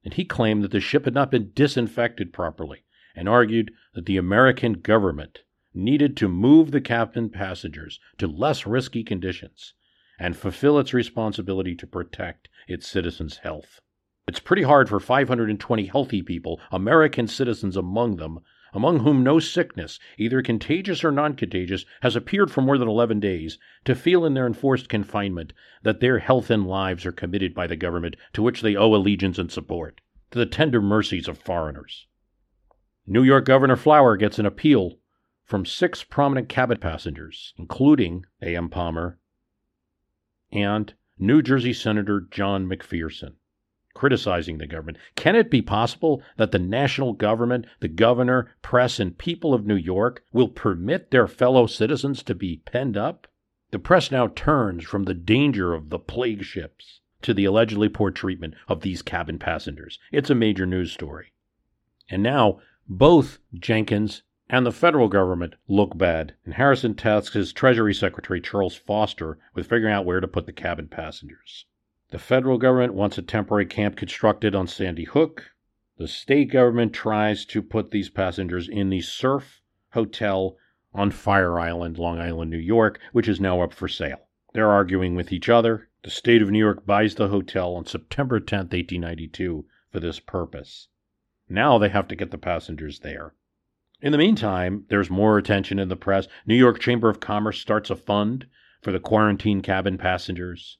and 0.05 0.13
he 0.13 0.23
claimed 0.23 0.63
that 0.63 0.71
the 0.71 0.79
ship 0.79 1.03
had 1.05 1.13
not 1.13 1.31
been 1.31 1.51
disinfected 1.55 2.31
properly 2.31 2.85
and 3.15 3.27
argued 3.27 3.71
that 3.95 4.05
the 4.05 4.17
American 4.17 4.73
government 4.73 5.39
needed 5.73 6.15
to 6.15 6.29
move 6.29 6.71
the 6.71 6.79
cabin 6.79 7.29
passengers 7.29 7.99
to 8.17 8.27
less 8.27 8.65
risky 8.65 9.03
conditions 9.03 9.73
and 10.19 10.37
fulfill 10.37 10.79
its 10.79 10.93
responsibility 10.93 11.75
to 11.75 11.87
protect 11.87 12.47
its 12.67 12.87
citizens' 12.87 13.37
health. 13.37 13.81
It's 14.27 14.39
pretty 14.39 14.63
hard 14.63 14.87
for 14.87 14.99
520 14.99 15.85
healthy 15.87 16.21
people, 16.21 16.59
American 16.71 17.27
citizens 17.27 17.75
among 17.75 18.15
them, 18.15 18.39
among 18.75 18.99
whom 18.99 19.23
no 19.23 19.39
sickness, 19.39 19.99
either 20.17 20.41
contagious 20.41 21.03
or 21.03 21.11
non 21.11 21.33
contagious, 21.33 21.85
has 22.01 22.15
appeared 22.15 22.51
for 22.51 22.61
more 22.61 22.77
than 22.77 22.89
11 22.89 23.21
days, 23.21 23.57
to 23.85 23.95
feel 23.95 24.25
in 24.25 24.33
their 24.33 24.45
enforced 24.45 24.89
confinement 24.89 25.53
that 25.83 26.01
their 26.01 26.19
health 26.19 26.51
and 26.51 26.67
lives 26.67 27.05
are 27.05 27.13
committed 27.13 27.55
by 27.55 27.65
the 27.65 27.77
government 27.77 28.17
to 28.33 28.43
which 28.43 28.61
they 28.61 28.75
owe 28.75 28.93
allegiance 28.93 29.39
and 29.39 29.49
support, 29.49 30.01
to 30.29 30.37
the 30.37 30.45
tender 30.45 30.81
mercies 30.81 31.29
of 31.29 31.37
foreigners. 31.37 32.05
New 33.07 33.23
York 33.23 33.45
Governor 33.45 33.77
Flower 33.77 34.17
gets 34.17 34.39
an 34.39 34.45
appeal 34.45 34.99
from 35.45 35.65
six 35.65 36.03
prominent 36.03 36.49
cabin 36.49 36.77
passengers, 36.79 37.53
including 37.57 38.25
A.M. 38.41 38.67
Palmer 38.67 39.17
and 40.51 40.93
New 41.17 41.41
Jersey 41.41 41.71
Senator 41.71 42.27
John 42.29 42.67
McPherson 42.67 43.35
criticizing 43.95 44.59
the 44.59 44.67
government. 44.67 44.99
Can 45.15 45.35
it 45.35 45.49
be 45.49 45.63
possible 45.63 46.21
that 46.37 46.51
the 46.51 46.59
national 46.59 47.13
government, 47.13 47.65
the 47.79 47.87
governor, 47.87 48.53
press, 48.61 48.99
and 48.99 49.17
people 49.17 49.55
of 49.55 49.65
New 49.65 49.75
York 49.75 50.23
will 50.31 50.49
permit 50.49 51.09
their 51.09 51.27
fellow 51.27 51.65
citizens 51.65 52.21
to 52.23 52.35
be 52.35 52.57
penned 52.57 52.95
up? 52.97 53.25
The 53.71 53.79
press 53.79 54.11
now 54.11 54.27
turns 54.27 54.83
from 54.83 55.05
the 55.05 55.15
danger 55.15 55.73
of 55.73 55.89
the 55.89 55.97
plague 55.97 56.43
ships 56.43 57.01
to 57.23 57.33
the 57.33 57.45
allegedly 57.45 57.89
poor 57.89 58.11
treatment 58.11 58.53
of 58.67 58.81
these 58.81 59.01
cabin 59.01 59.39
passengers. 59.39 59.97
It's 60.11 60.29
a 60.29 60.35
major 60.35 60.67
news 60.67 60.91
story. 60.91 61.31
And 62.07 62.21
now 62.21 62.59
both 62.87 63.39
Jenkins 63.55 64.21
and 64.47 64.65
the 64.65 64.71
federal 64.71 65.07
government 65.07 65.55
look 65.67 65.97
bad, 65.97 66.35
and 66.45 66.53
Harrison 66.53 66.93
tasks 66.93 67.33
his 67.33 67.51
Treasury 67.51 67.95
Secretary 67.95 68.39
Charles 68.39 68.75
Foster 68.75 69.39
with 69.55 69.67
figuring 69.67 69.93
out 69.93 70.05
where 70.05 70.19
to 70.19 70.27
put 70.27 70.45
the 70.45 70.53
cabin 70.53 70.87
passengers. 70.87 71.65
The 72.15 72.19
federal 72.19 72.57
government 72.57 72.93
wants 72.93 73.17
a 73.17 73.21
temporary 73.21 73.65
camp 73.65 73.97
constructed 73.97 74.55
on 74.55 74.67
Sandy 74.67 75.03
Hook. 75.03 75.51
The 75.97 76.07
state 76.07 76.45
government 76.45 76.93
tries 76.93 77.43
to 77.47 77.61
put 77.61 77.91
these 77.91 78.09
passengers 78.09 78.69
in 78.69 78.89
the 78.89 79.01
Surf 79.01 79.61
Hotel 79.91 80.55
on 80.93 81.11
Fire 81.11 81.59
Island, 81.59 81.97
Long 81.97 82.17
Island, 82.17 82.49
New 82.51 82.57
York, 82.57 83.01
which 83.11 83.27
is 83.27 83.41
now 83.41 83.59
up 83.59 83.73
for 83.73 83.89
sale. 83.89 84.29
They're 84.53 84.71
arguing 84.71 85.15
with 85.15 85.33
each 85.33 85.49
other. 85.49 85.89
The 86.03 86.09
state 86.09 86.41
of 86.41 86.49
New 86.49 86.59
York 86.59 86.85
buys 86.85 87.15
the 87.15 87.27
hotel 87.27 87.75
on 87.75 87.85
September 87.85 88.39
10, 88.39 88.59
1892, 88.59 89.65
for 89.91 89.99
this 89.99 90.21
purpose. 90.21 90.87
Now 91.49 91.77
they 91.77 91.89
have 91.89 92.07
to 92.07 92.15
get 92.15 92.31
the 92.31 92.37
passengers 92.37 92.99
there. 92.99 93.33
In 93.99 94.13
the 94.13 94.17
meantime, 94.17 94.85
there's 94.87 95.09
more 95.09 95.37
attention 95.37 95.79
in 95.79 95.89
the 95.89 95.97
press. 95.97 96.29
New 96.45 96.55
York 96.55 96.79
Chamber 96.79 97.09
of 97.09 97.19
Commerce 97.19 97.59
starts 97.59 97.89
a 97.89 97.95
fund 97.97 98.47
for 98.81 98.93
the 98.93 99.01
quarantine 99.01 99.59
cabin 99.59 99.97
passengers. 99.97 100.77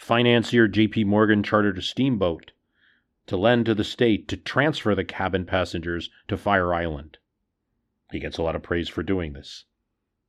Financier 0.00 0.66
J.P. 0.66 1.04
Morgan 1.04 1.42
chartered 1.42 1.76
a 1.76 1.82
steamboat 1.82 2.52
to 3.26 3.36
lend 3.36 3.66
to 3.66 3.74
the 3.74 3.84
state 3.84 4.28
to 4.28 4.36
transfer 4.38 4.94
the 4.94 5.04
cabin 5.04 5.44
passengers 5.44 6.08
to 6.26 6.38
Fire 6.38 6.72
Island. 6.72 7.18
He 8.10 8.18
gets 8.18 8.38
a 8.38 8.42
lot 8.42 8.56
of 8.56 8.62
praise 8.62 8.88
for 8.88 9.02
doing 9.02 9.34
this. 9.34 9.66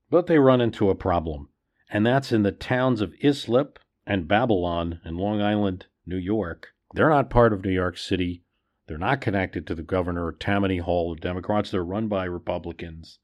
But 0.10 0.28
they 0.28 0.40
run 0.40 0.60
into 0.60 0.90
a 0.90 0.96
problem, 0.96 1.48
and 1.90 2.06
that's 2.06 2.34
in 2.34 2.44
the 2.44 2.52
towns 2.52 3.00
of 3.00 3.14
Islip 3.24 3.80
and 4.06 4.28
Babylon 4.28 5.00
in 5.06 5.16
Long 5.16 5.42
Island, 5.42 5.86
New 6.06 6.18
York. 6.18 6.74
They're 6.94 7.10
not 7.10 7.30
part 7.30 7.54
of 7.54 7.64
New 7.64 7.72
York 7.72 7.98
City. 7.98 8.44
They're 8.88 8.98
not 8.98 9.22
connected 9.22 9.66
to 9.68 9.74
the 9.74 9.84
governor, 9.84 10.34
Tammany 10.34 10.80
Hall, 10.80 11.16
the 11.16 11.22
Democrats. 11.22 11.72
They're 11.72 11.82
run 11.82 12.10
by 12.10 12.26
Republicans. 12.26 13.20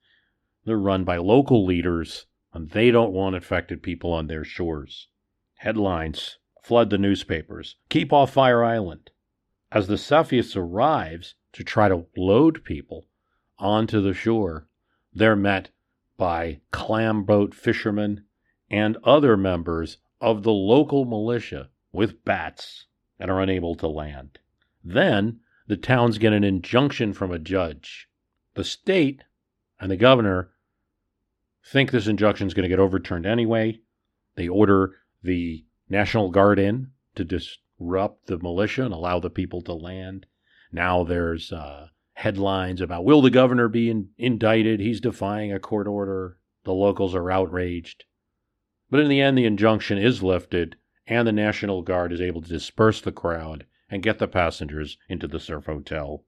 They're 0.63 0.79
run 0.79 1.03
by 1.03 1.17
local 1.17 1.65
leaders, 1.65 2.25
and 2.53 2.69
they 2.69 2.89
don't 2.89 3.11
want 3.11 3.35
infected 3.35 3.83
people 3.83 4.13
on 4.13 4.27
their 4.27 4.45
shores. 4.45 5.09
Headlines 5.57 6.37
flood 6.61 6.91
the 6.91 6.97
newspapers. 6.99 7.77
Keep 7.89 8.13
off 8.13 8.33
Fire 8.33 8.63
Island. 8.63 9.09
As 9.71 9.87
the 9.87 9.97
Cepheus 9.97 10.55
arrives 10.55 11.35
to 11.53 11.63
try 11.63 11.89
to 11.89 12.05
load 12.15 12.63
people 12.63 13.07
onto 13.57 13.99
the 13.99 14.13
shore, 14.13 14.67
they're 15.13 15.35
met 15.35 15.71
by 16.15 16.61
clam 16.71 17.23
boat 17.23 17.55
fishermen 17.55 18.23
and 18.69 18.97
other 19.03 19.35
members 19.35 19.97
of 20.21 20.43
the 20.43 20.53
local 20.53 21.05
militia 21.05 21.69
with 21.91 22.23
bats 22.23 22.85
and 23.19 23.31
are 23.31 23.41
unable 23.41 23.73
to 23.75 23.87
land. 23.87 24.37
Then 24.83 25.39
the 25.67 25.77
towns 25.77 26.17
get 26.17 26.33
an 26.33 26.43
injunction 26.43 27.13
from 27.13 27.31
a 27.31 27.39
judge. 27.39 28.07
The 28.53 28.63
state 28.63 29.23
and 29.79 29.89
the 29.89 29.97
governor 29.97 30.51
think 31.65 31.91
this 31.91 32.07
injunction 32.07 32.47
is 32.47 32.53
going 32.53 32.63
to 32.63 32.69
get 32.69 32.79
overturned 32.79 33.25
anyway. 33.25 33.79
They 34.35 34.47
order 34.47 34.95
the 35.23 35.65
National 35.89 36.29
Guard 36.29 36.59
in 36.59 36.91
to 37.15 37.23
disrupt 37.23 38.27
the 38.27 38.37
militia 38.37 38.85
and 38.85 38.93
allow 38.93 39.19
the 39.19 39.29
people 39.29 39.61
to 39.63 39.73
land. 39.73 40.25
Now 40.71 41.03
there's 41.03 41.51
uh, 41.51 41.87
headlines 42.13 42.81
about 42.81 43.05
will 43.05 43.21
the 43.21 43.29
governor 43.29 43.67
be 43.67 43.89
in- 43.89 44.09
indicted? 44.17 44.79
He's 44.79 44.99
defying 45.01 45.51
a 45.53 45.59
court 45.59 45.87
order. 45.87 46.37
The 46.63 46.73
locals 46.73 47.15
are 47.15 47.31
outraged. 47.31 48.05
But 48.89 48.99
in 48.99 49.09
the 49.09 49.21
end, 49.21 49.37
the 49.37 49.45
injunction 49.45 49.97
is 49.97 50.23
lifted, 50.23 50.75
and 51.05 51.27
the 51.27 51.31
National 51.31 51.81
Guard 51.81 52.11
is 52.11 52.21
able 52.21 52.41
to 52.41 52.49
disperse 52.49 53.01
the 53.01 53.11
crowd 53.11 53.65
and 53.89 54.03
get 54.03 54.19
the 54.19 54.27
passengers 54.27 54.97
into 55.07 55.27
the 55.27 55.39
Surf 55.39 55.65
Hotel. 55.65 56.23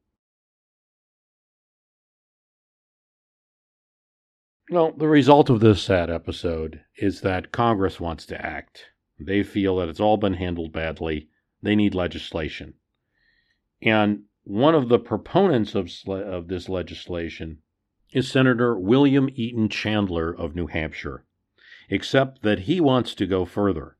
Well, 4.71 4.91
the 4.91 5.07
result 5.07 5.49
of 5.49 5.61
this 5.61 5.81
sad 5.81 6.11
episode 6.11 6.81
is 6.95 7.21
that 7.21 7.51
Congress 7.51 7.99
wants 7.99 8.27
to 8.27 8.39
act. 8.45 8.85
They 9.19 9.41
feel 9.41 9.77
that 9.77 9.89
it's 9.89 9.99
all 9.99 10.17
been 10.17 10.35
handled 10.35 10.71
badly. 10.71 11.27
They 11.63 11.75
need 11.75 11.95
legislation. 11.95 12.75
And 13.81 14.25
one 14.43 14.75
of 14.75 14.87
the 14.87 14.99
proponents 14.99 15.73
of, 15.73 15.91
of 16.07 16.49
this 16.49 16.69
legislation 16.69 17.63
is 18.13 18.31
Senator 18.31 18.77
William 18.77 19.27
Eaton 19.33 19.69
Chandler 19.69 20.31
of 20.31 20.55
New 20.55 20.67
Hampshire, 20.67 21.25
except 21.89 22.43
that 22.43 22.59
he 22.61 22.79
wants 22.79 23.15
to 23.15 23.25
go 23.25 23.45
further. 23.45 23.97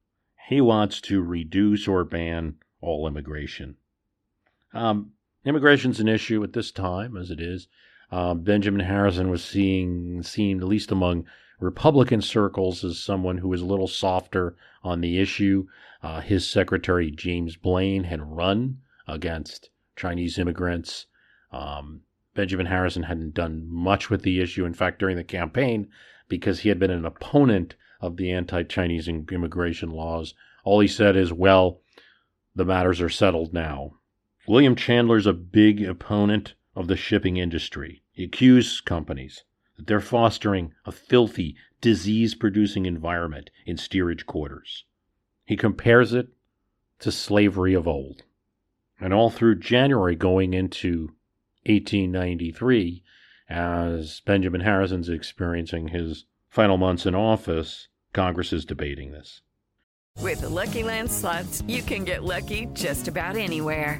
He 0.50 0.62
wants 0.62 1.02
to 1.02 1.24
reduce 1.24 1.88
or 1.88 2.04
ban 2.04 2.58
all 2.80 3.08
immigration. 3.08 3.78
Um, 4.74 5.14
immigration's 5.44 6.00
an 6.00 6.08
issue 6.08 6.44
at 6.44 6.54
this 6.54 6.72
time, 6.72 7.18
as 7.18 7.32
it 7.32 7.42
is. 7.42 7.68
Um, 8.12 8.42
Benjamin 8.42 8.86
Harrison 8.86 9.30
was 9.30 9.44
seeing 9.44 10.24
seen, 10.24 10.60
at 10.60 10.68
least 10.68 10.92
among 10.92 11.26
Republican 11.60 12.22
circles, 12.22 12.84
as 12.84 12.98
someone 12.98 13.38
who 13.38 13.50
was 13.50 13.62
a 13.62 13.66
little 13.66 13.88
softer 13.88 14.56
on 14.84 15.02
the 15.02 15.20
issue. 15.20 15.68
Uh, 16.02 16.22
his 16.22 16.48
secretary 16.50 17.12
James 17.12 17.56
Blaine 17.56 18.06
had 18.06 18.22
run 18.22 18.80
against 19.08 19.70
Chinese 19.96 20.40
immigrants. 20.40 21.06
Um, 21.52 22.02
Benjamin 22.34 22.68
Harrison 22.68 23.04
hadn't 23.04 23.34
done 23.34 23.68
much 23.68 24.10
with 24.10 24.22
the 24.22 24.40
issue. 24.40 24.66
In 24.66 24.74
fact, 24.74 25.00
during 25.00 25.18
the 25.18 25.24
campaign, 25.24 25.90
because 26.30 26.60
he 26.60 26.70
had 26.70 26.80
been 26.80 26.92
an 26.92 27.06
opponent 27.06 27.76
of 28.00 28.16
the 28.16 28.32
anti-Chinese 28.32 29.08
immigration 29.08 29.90
laws, 29.92 30.34
all 30.64 30.80
he 30.80 30.88
said 30.88 31.18
is, 31.18 31.34
"Well, 31.34 31.82
the 32.56 32.66
matters 32.66 33.02
are 33.02 33.10
settled 33.10 33.54
now." 33.54 33.96
William 34.48 34.76
Chandler's 34.76 35.28
a 35.28 35.34
big 35.34 35.84
opponent 35.84 36.54
of 36.80 36.88
the 36.88 36.96
shipping 36.96 37.36
industry. 37.36 38.02
He 38.14 38.24
accused 38.24 38.86
companies 38.86 39.44
that 39.76 39.86
they're 39.86 40.00
fostering 40.00 40.74
a 40.86 40.94
filthy, 40.94 41.58
disease 41.82 42.34
producing 42.34 42.86
environment 42.86 43.50
in 43.66 43.76
steerage 43.76 44.26
quarters. 44.26 44.86
He 45.46 45.58
compares 45.58 46.14
it 46.14 46.30
to 47.00 47.12
slavery 47.12 47.74
of 47.74 47.86
old. 47.86 48.24
And 48.98 49.14
all 49.14 49.30
through 49.30 49.60
January 49.60 50.16
going 50.16 50.54
into 50.54 51.12
1893, 51.66 53.04
as 53.50 54.22
Benjamin 54.22 54.62
Harrison's 54.62 55.10
experiencing 55.10 55.90
his 55.90 56.26
final 56.50 56.78
months 56.78 57.06
in 57.06 57.14
office, 57.14 57.90
Congress 58.14 58.54
is 58.54 58.64
debating 58.64 59.12
this. 59.12 59.42
With 60.22 60.42
the 60.42 60.50
Lucky 60.50 60.84
Land 60.84 61.12
slots, 61.12 61.62
you 61.68 61.82
can 61.82 62.06
get 62.06 62.24
lucky 62.24 62.68
just 62.74 63.10
about 63.10 63.36
anywhere. 63.36 64.00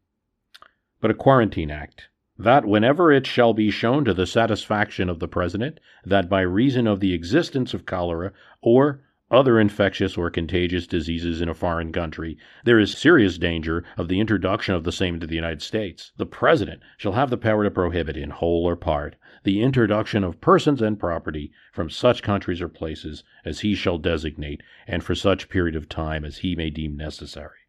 but 1.01 1.11
a 1.11 1.15
quarantine 1.15 1.71
act. 1.71 2.07
That 2.37 2.65
whenever 2.65 3.11
it 3.11 3.27
shall 3.27 3.53
be 3.53 3.69
shown 3.69 4.05
to 4.05 4.13
the 4.13 4.25
satisfaction 4.25 5.09
of 5.09 5.19
the 5.19 5.27
President 5.27 5.79
that 6.05 6.29
by 6.29 6.41
reason 6.41 6.87
of 6.87 6.99
the 6.99 7.13
existence 7.13 7.73
of 7.73 7.85
cholera 7.85 8.31
or 8.61 9.01
other 9.31 9.59
infectious 9.59 10.17
or 10.17 10.29
contagious 10.29 10.85
diseases 10.85 11.41
in 11.41 11.47
a 11.47 11.53
foreign 11.53 11.91
country, 11.93 12.37
there 12.65 12.79
is 12.79 12.97
serious 12.97 13.37
danger 13.37 13.83
of 13.97 14.09
the 14.09 14.19
introduction 14.19 14.75
of 14.75 14.83
the 14.83 14.91
same 14.91 15.19
to 15.19 15.27
the 15.27 15.35
United 15.35 15.61
States. 15.61 16.11
The 16.17 16.25
President 16.25 16.81
shall 16.97 17.13
have 17.13 17.29
the 17.29 17.37
power 17.37 17.63
to 17.63 17.71
prohibit, 17.71 18.17
in 18.17 18.29
whole 18.29 18.67
or 18.67 18.75
part, 18.75 19.15
the 19.43 19.61
introduction 19.61 20.23
of 20.23 20.41
persons 20.41 20.81
and 20.81 20.99
property 20.99 21.51
from 21.71 21.89
such 21.89 22.21
countries 22.21 22.61
or 22.61 22.67
places 22.67 23.23
as 23.45 23.61
he 23.61 23.73
shall 23.73 23.97
designate, 23.97 24.61
and 24.85 25.03
for 25.03 25.15
such 25.15 25.49
period 25.49 25.75
of 25.75 25.87
time 25.87 26.25
as 26.25 26.39
he 26.39 26.55
may 26.55 26.69
deem 26.69 26.97
necessary. 26.97 27.59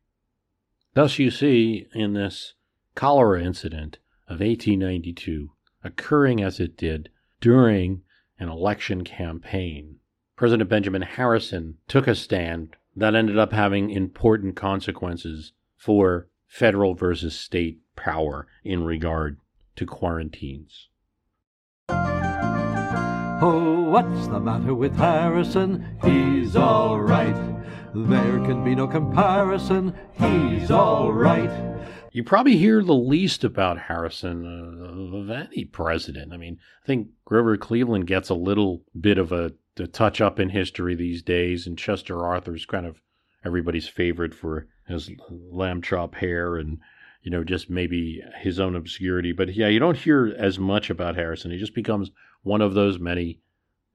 Thus, 0.95 1.18
you 1.18 1.31
see, 1.31 1.87
in 1.95 2.14
this 2.14 2.55
cholera 2.94 3.42
incident 3.42 3.98
of 4.28 4.40
1892, 4.40 5.50
occurring 5.85 6.42
as 6.42 6.61
it 6.61 6.76
did 6.76 7.11
during 7.40 8.02
an 8.38 8.48
election 8.48 9.05
campaign, 9.05 9.96
President 10.37 10.68
Benjamin 10.68 11.02
Harrison 11.02 11.78
took 11.88 12.07
a 12.07 12.14
stand 12.14 12.76
that 12.96 13.14
ended 13.14 13.38
up 13.38 13.52
having 13.52 13.90
important 13.90 14.57
consequences 14.57 15.52
for 15.76 16.28
federal 16.46 16.94
versus 16.94 17.38
state 17.38 17.78
power 17.96 18.46
in 18.64 18.85
regard 18.85 19.38
to 19.76 19.87
quarantines. 19.87 20.88
Oh, 21.88 23.88
what's 23.88 24.28
the 24.28 24.38
matter 24.38 24.74
with 24.74 24.96
Harrison? 24.96 25.98
He's 26.05 26.55
all 26.55 27.00
right. 27.00 27.37
There 27.94 28.38
can 28.40 28.64
be 28.64 28.74
no 28.74 28.87
comparison. 28.87 29.94
He's 30.18 30.70
all 30.70 31.12
right. 31.12 31.71
You 32.12 32.22
probably 32.22 32.59
hear 32.59 32.83
the 32.83 32.94
least 32.94 33.42
about 33.42 33.79
Harrison 33.79 34.44
uh, 34.44 35.16
of 35.16 35.31
any 35.31 35.64
president. 35.64 36.35
I 36.35 36.37
mean, 36.37 36.59
I 36.83 36.87
think 36.87 37.09
Grover 37.25 37.57
Cleveland 37.57 38.07
gets 38.07 38.29
a 38.29 38.35
little 38.35 38.83
bit 39.01 39.16
of 39.16 39.33
a, 39.33 39.53
a 39.79 39.87
touch 39.87 40.20
up 40.20 40.38
in 40.38 40.51
history 40.51 40.94
these 40.94 41.22
days, 41.22 41.66
and 41.66 41.79
Chester 41.79 42.25
Arthur's 42.25 42.66
kind 42.66 42.85
of 42.85 43.01
everybody's 43.44 43.88
favorite 43.88 44.35
for 44.35 44.68
his 44.87 45.11
lamb 45.31 45.81
chop 45.81 46.14
hair 46.16 46.57
and 46.57 46.79
you 47.22 47.31
know 47.31 47.44
just 47.44 47.70
maybe 47.70 48.22
his 48.40 48.61
own 48.61 48.77
obscurity. 48.77 49.33
But 49.33 49.55
yeah, 49.55 49.68
you 49.68 49.79
don't 49.79 49.96
hear 49.96 50.35
as 50.38 50.59
much 50.59 50.90
about 50.90 51.16
Harrison. 51.16 51.51
He 51.51 51.59
just 51.59 51.75
becomes 51.75 52.11
one 52.42 52.61
of 52.61 52.75
those 52.75 52.98
many 52.98 53.40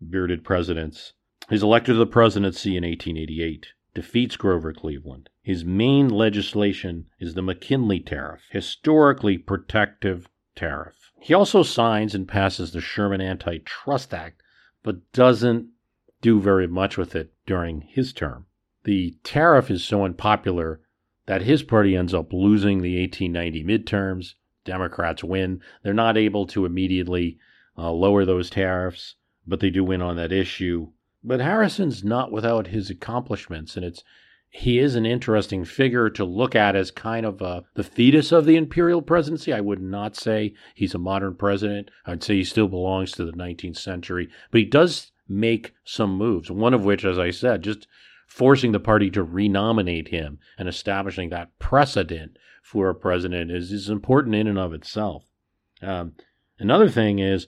bearded 0.10 0.44
presidents. 0.44 1.14
He's 1.50 1.64
elected 1.64 1.94
to 1.94 2.00
the 2.00 2.08
presidency 2.08 2.76
in 2.76 2.84
1888 2.84 3.68
defeats 3.98 4.38
Grover 4.38 4.74
Cleveland. 4.74 5.28
His 5.42 5.66
main 5.66 6.08
legislation 6.08 7.08
is 7.20 7.34
the 7.34 7.42
McKinley 7.42 8.00
Tariff, 8.00 8.44
historically 8.52 9.40
protective 9.40 10.30
tariff. 10.56 11.12
He 11.20 11.34
also 11.34 11.64
signs 11.64 12.14
and 12.14 12.28
passes 12.28 12.72
the 12.72 12.80
Sherman 12.80 13.22
Antitrust 13.22 14.14
Act, 14.14 14.44
but 14.84 15.12
doesn't 15.14 15.70
do 16.22 16.40
very 16.40 16.68
much 16.68 16.96
with 16.96 17.16
it 17.16 17.34
during 17.48 17.82
his 17.82 18.14
term. 18.14 18.46
The 18.84 19.18
tariff 19.24 19.72
is 19.72 19.84
so 19.84 20.06
unpopular 20.06 20.80
that 21.26 21.42
his 21.42 21.64
party 21.64 21.96
ends 21.96 22.14
up 22.14 22.32
losing 22.32 22.84
the 22.84 23.02
1890 23.02 23.64
midterms. 23.64 24.36
Democrats 24.64 25.24
win. 25.24 25.60
They're 25.82 25.96
not 25.96 26.18
able 26.18 26.46
to 26.50 26.68
immediately 26.68 27.40
uh, 27.76 27.90
lower 27.92 28.26
those 28.26 28.52
tariffs, 28.52 29.16
but 29.48 29.60
they 29.60 29.72
do 29.72 29.84
win 29.84 30.04
on 30.04 30.18
that 30.18 30.32
issue. 30.32 30.92
But 31.28 31.42
Harrison's 31.42 32.06
not 32.06 32.32
without 32.32 32.68
his 32.68 32.90
accomplishments, 32.90 33.76
and 33.76 33.86
it's 33.86 34.02
he 34.50 34.80
is 34.80 34.96
an 34.96 35.06
interesting 35.06 35.66
figure 35.66 36.10
to 36.10 36.24
look 36.24 36.56
at 36.56 36.74
as 36.74 36.90
kind 36.90 37.26
of 37.26 37.42
uh, 37.42 37.64
the 37.74 37.84
fetus 37.84 38.32
of 38.32 38.46
the 38.46 38.56
imperial 38.56 39.02
presidency. 39.02 39.52
I 39.52 39.60
would 39.60 39.82
not 39.82 40.16
say 40.16 40.54
he's 40.74 40.96
a 40.96 40.98
modern 40.98 41.36
president. 41.36 41.92
I'd 42.06 42.24
say 42.24 42.36
he 42.36 42.44
still 42.46 42.70
belongs 42.70 43.12
to 43.12 43.26
the 43.26 43.34
19th 43.34 43.76
century, 43.76 44.30
but 44.52 44.60
he 44.60 44.66
does 44.66 45.12
make 45.28 45.74
some 45.84 46.16
moves. 46.16 46.50
One 46.50 46.74
of 46.74 46.86
which, 46.86 47.04
as 47.04 47.20
I 47.20 47.32
said, 47.32 47.62
just 47.62 47.88
forcing 48.26 48.72
the 48.72 48.80
party 48.80 49.10
to 49.10 49.22
renominate 49.22 50.08
him 50.08 50.40
and 50.58 50.70
establishing 50.70 51.30
that 51.32 51.60
precedent 51.60 52.38
for 52.64 52.90
a 52.90 52.96
president 52.96 53.52
is, 53.52 53.74
is 53.74 53.90
important 53.90 54.34
in 54.34 54.48
and 54.48 54.58
of 54.58 54.74
itself. 54.74 55.26
Um, 55.82 56.14
another 56.58 56.88
thing 56.88 57.20
is 57.20 57.48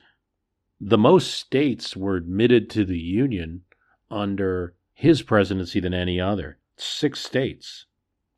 the 0.82 0.98
most 0.98 1.34
states 1.34 1.96
were 1.96 2.18
admitted 2.18 2.70
to 2.72 2.84
the 2.84 3.00
Union 3.00 3.64
under 4.12 4.76
his 4.94 5.22
presidency 5.22 5.80
than 5.80 5.94
any 5.94 6.20
other. 6.20 6.58
Six 6.76 7.20
states. 7.20 7.86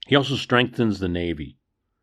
He 0.08 0.16
also 0.16 0.36
strengthens 0.36 1.00
the 1.00 1.08
Navy, 1.08 1.58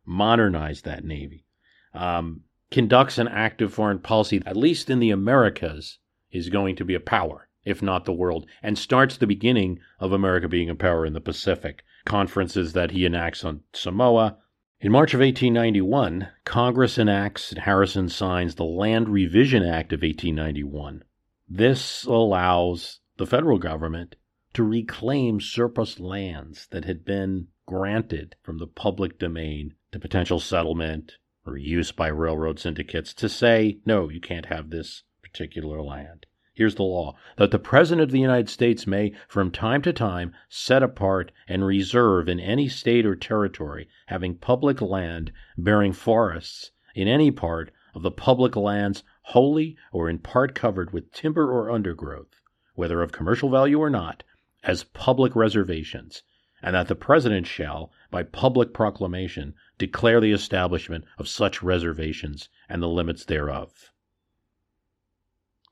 modernized 0.05 0.85
that 0.85 1.03
Navy, 1.03 1.45
um, 1.93 2.41
conducts 2.71 3.17
an 3.17 3.27
active 3.27 3.73
foreign 3.73 3.99
policy, 3.99 4.41
at 4.45 4.57
least 4.57 4.89
in 4.89 4.99
the 4.99 5.11
Americas, 5.11 5.99
is 6.31 6.49
going 6.49 6.75
to 6.75 6.85
be 6.85 6.93
a 6.93 6.99
power, 6.99 7.47
if 7.65 7.81
not 7.81 8.05
the 8.05 8.13
world, 8.13 8.45
and 8.61 8.77
starts 8.77 9.17
the 9.17 9.27
beginning 9.27 9.79
of 9.99 10.11
America 10.11 10.47
being 10.47 10.69
a 10.69 10.75
power 10.75 11.05
in 11.05 11.13
the 11.13 11.21
Pacific. 11.21 11.83
Conferences 12.05 12.73
that 12.73 12.91
he 12.91 13.05
enacts 13.05 13.43
on 13.43 13.61
Samoa. 13.73 14.37
In 14.81 14.91
March 14.91 15.13
of 15.13 15.19
1891, 15.19 16.29
Congress 16.45 16.97
enacts 16.97 17.51
and 17.51 17.61
Harrison 17.61 18.07
signs 18.07 18.55
the 18.55 18.63
Land 18.63 19.09
Revision 19.09 19.63
Act 19.63 19.91
of 19.91 20.01
1891. 20.01 21.03
This 21.49 22.05
allows 22.05 22.99
the 23.19 23.25
federal 23.25 23.59
government 23.59 24.15
to 24.53 24.63
reclaim 24.63 25.41
surplus 25.41 25.99
lands 25.99 26.67
that 26.71 26.85
had 26.85 27.03
been 27.03 27.45
granted 27.65 28.33
from 28.41 28.59
the 28.59 28.65
public 28.65 29.19
domain 29.19 29.73
to 29.91 29.99
potential 29.99 30.39
settlement 30.39 31.17
or 31.45 31.57
use 31.57 31.91
by 31.91 32.07
railroad 32.07 32.57
syndicates 32.57 33.13
to 33.13 33.27
say, 33.27 33.77
no, 33.85 34.07
you 34.07 34.21
can't 34.21 34.45
have 34.45 34.69
this 34.69 35.03
particular 35.21 35.81
land. 35.81 36.25
Here's 36.53 36.75
the 36.75 36.83
law 36.83 37.17
that 37.35 37.51
the 37.51 37.59
President 37.59 38.03
of 38.03 38.11
the 38.11 38.21
United 38.21 38.49
States 38.49 38.87
may, 38.87 39.11
from 39.27 39.51
time 39.51 39.81
to 39.81 39.91
time, 39.91 40.33
set 40.47 40.81
apart 40.81 41.33
and 41.45 41.65
reserve 41.65 42.29
in 42.29 42.39
any 42.39 42.69
state 42.69 43.05
or 43.05 43.17
territory 43.17 43.89
having 44.07 44.37
public 44.37 44.81
land 44.81 45.33
bearing 45.57 45.91
forests 45.91 46.71
in 46.95 47.09
any 47.09 47.31
part 47.31 47.71
of 47.93 48.01
the 48.01 48.11
public 48.11 48.55
lands 48.55 49.03
wholly 49.23 49.75
or 49.91 50.09
in 50.09 50.19
part 50.19 50.55
covered 50.55 50.93
with 50.93 51.11
timber 51.11 51.51
or 51.51 51.69
undergrowth, 51.69 52.38
whether 52.79 53.01
of 53.01 53.11
commercial 53.11 53.49
value 53.49 53.77
or 53.77 53.89
not, 53.89 54.23
as 54.63 54.85
public 54.85 55.35
reservations, 55.35 56.23
and 56.63 56.73
that 56.73 56.87
the 56.87 56.95
President 56.95 57.45
shall, 57.45 57.91
by 58.09 58.23
public 58.23 58.73
proclamation, 58.73 59.53
declare 59.77 60.21
the 60.21 60.31
establishment 60.31 61.03
of 61.17 61.27
such 61.27 61.61
reservations 61.61 62.47
and 62.69 62.81
the 62.81 62.87
limits 62.87 63.25
thereof. 63.25 63.91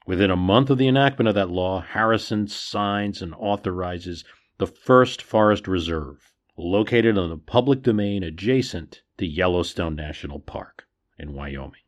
Within 0.06 0.30
a 0.30 0.36
month 0.36 0.70
of 0.70 0.78
the 0.78 0.90
enactment 0.90 1.30
of 1.30 1.36
that 1.36 1.50
law, 1.50 1.80
Harrison 1.80 2.46
signs 2.46 3.22
and 3.22 3.34
authorizes 3.36 4.26
the 4.58 4.68
first 4.68 5.22
forest 5.22 5.66
reserve, 5.66 6.34
located 6.58 7.18
on 7.18 7.30
the 7.30 7.38
public 7.38 7.84
domain 7.84 8.22
adjacent 8.22 9.02
to 9.18 9.26
Yellowstone 9.26 9.96
National 9.96 10.42
Park 10.42 10.90
in 11.18 11.32
Wyoming. 11.32 11.84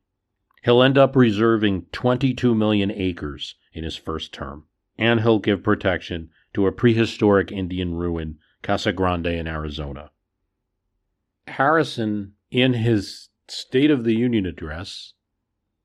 He'll 0.63 0.81
end 0.81 0.97
up 0.97 1.13
reserving 1.13 1.87
22 1.91 2.55
million 2.55 2.89
acres 2.89 3.55
in 3.73 3.83
his 3.83 3.97
first 3.97 4.31
term, 4.33 4.63
and 4.99 5.21
he'll 5.21 5.39
give 5.39 5.63
protection 5.63 6.29
to 6.53 6.67
a 6.67 6.73
prehistoric 6.73 7.53
Indian 7.53 7.95
ruin, 7.95 8.37
Casa 8.61 8.91
Grande 8.91 9.27
in 9.27 9.47
Arizona. 9.47 10.11
Harrison, 11.47 12.33
in 12.51 12.73
his 12.73 13.29
State 13.47 13.89
of 13.89 14.03
the 14.03 14.13
Union 14.13 14.45
address, 14.45 15.13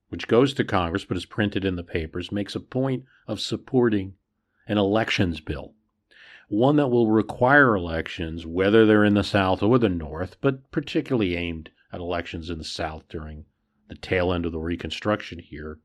which 0.08 0.26
goes 0.26 0.52
to 0.52 0.64
Congress 0.64 1.04
but 1.04 1.16
is 1.16 1.26
printed 1.26 1.64
in 1.64 1.76
the 1.76 1.84
papers, 1.84 2.32
makes 2.32 2.56
a 2.56 2.60
point 2.60 3.04
of 3.28 3.40
supporting 3.40 4.14
an 4.66 4.78
elections 4.78 5.40
bill. 5.40 5.74
One 6.48 6.74
that 6.76 6.88
will 6.88 7.10
require 7.10 7.76
elections, 7.76 8.44
whether 8.44 8.84
they're 8.84 9.04
in 9.04 9.14
the 9.14 9.22
South 9.22 9.62
or 9.62 9.78
the 9.78 9.88
North, 9.88 10.36
but 10.40 10.72
particularly 10.72 11.36
aimed 11.36 11.70
at 11.92 12.00
elections 12.00 12.50
in 12.50 12.58
the 12.58 12.64
South 12.64 13.04
during 13.08 13.44
the 13.88 13.94
tail 13.94 14.32
end 14.32 14.44
of 14.44 14.50
the 14.50 14.58
Reconstruction 14.58 15.38
here, 15.38 15.78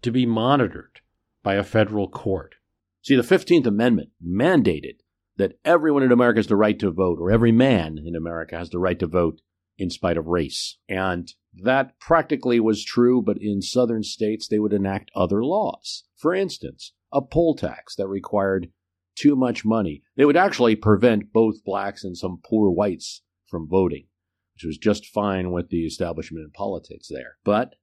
to 0.00 0.10
be 0.10 0.24
monitored 0.24 1.02
by 1.42 1.54
a 1.54 1.64
federal 1.64 2.08
court. 2.08 2.56
See, 3.02 3.16
the 3.16 3.22
15th 3.22 3.66
Amendment 3.66 4.10
mandated 4.24 4.98
that 5.36 5.58
everyone 5.64 6.02
in 6.02 6.12
America 6.12 6.38
has 6.38 6.48
the 6.48 6.56
right 6.56 6.78
to 6.78 6.90
vote, 6.90 7.18
or 7.18 7.30
every 7.30 7.52
man 7.52 7.98
in 7.98 8.14
America 8.14 8.58
has 8.58 8.70
the 8.70 8.78
right 8.78 8.98
to 8.98 9.06
vote 9.06 9.40
in 9.78 9.88
spite 9.88 10.18
of 10.18 10.26
race. 10.26 10.76
And 10.88 11.32
that 11.54 11.98
practically 11.98 12.60
was 12.60 12.84
true, 12.84 13.22
but 13.22 13.38
in 13.40 13.62
southern 13.62 14.02
states, 14.02 14.46
they 14.46 14.58
would 14.58 14.74
enact 14.74 15.10
other 15.14 15.42
laws. 15.42 16.04
For 16.16 16.34
instance, 16.34 16.92
a 17.12 17.22
poll 17.22 17.54
tax 17.54 17.96
that 17.96 18.06
required 18.06 18.70
too 19.16 19.34
much 19.34 19.64
money. 19.64 20.02
They 20.16 20.26
would 20.26 20.36
actually 20.36 20.76
prevent 20.76 21.32
both 21.32 21.64
blacks 21.64 22.04
and 22.04 22.16
some 22.16 22.40
poor 22.44 22.70
whites 22.70 23.22
from 23.46 23.66
voting, 23.68 24.06
which 24.54 24.64
was 24.64 24.78
just 24.78 25.06
fine 25.06 25.50
with 25.50 25.70
the 25.70 25.86
establishment 25.86 26.44
in 26.44 26.50
politics 26.50 27.08
there. 27.08 27.36
But 27.44 27.74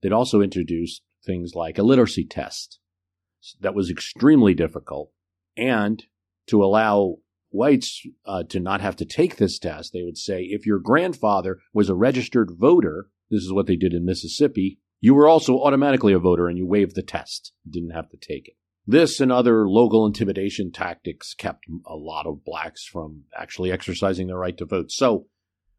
they'd 0.00 0.12
also 0.12 0.40
introduce 0.40 1.02
things 1.24 1.52
like 1.54 1.78
a 1.78 1.82
literacy 1.82 2.24
test 2.24 2.78
that 3.60 3.74
was 3.74 3.90
extremely 3.90 4.54
difficult 4.54 5.10
and 5.56 6.04
to 6.46 6.62
allow 6.62 7.16
whites 7.50 8.06
uh, 8.26 8.42
to 8.44 8.60
not 8.60 8.80
have 8.80 8.96
to 8.96 9.04
take 9.04 9.36
this 9.36 9.58
test, 9.58 9.92
they 9.92 10.02
would 10.02 10.18
say 10.18 10.42
if 10.42 10.66
your 10.66 10.78
grandfather 10.78 11.58
was 11.72 11.88
a 11.88 11.94
registered 11.94 12.50
voter, 12.52 13.08
this 13.30 13.42
is 13.42 13.52
what 13.52 13.66
they 13.66 13.76
did 13.76 13.92
in 13.92 14.04
Mississippi, 14.04 14.78
you 15.00 15.14
were 15.14 15.28
also 15.28 15.60
automatically 15.60 16.12
a 16.12 16.18
voter 16.18 16.48
and 16.48 16.58
you 16.58 16.66
waived 16.66 16.94
the 16.94 17.02
test, 17.02 17.52
didn't 17.68 17.90
have 17.90 18.08
to 18.10 18.16
take 18.16 18.48
it. 18.48 18.54
This 18.86 19.20
and 19.20 19.30
other 19.30 19.68
local 19.68 20.06
intimidation 20.06 20.72
tactics 20.72 21.34
kept 21.34 21.64
a 21.86 21.94
lot 21.94 22.26
of 22.26 22.44
blacks 22.44 22.84
from 22.84 23.24
actually 23.38 23.70
exercising 23.70 24.26
their 24.26 24.38
right 24.38 24.56
to 24.58 24.64
vote. 24.64 24.90
So, 24.90 25.26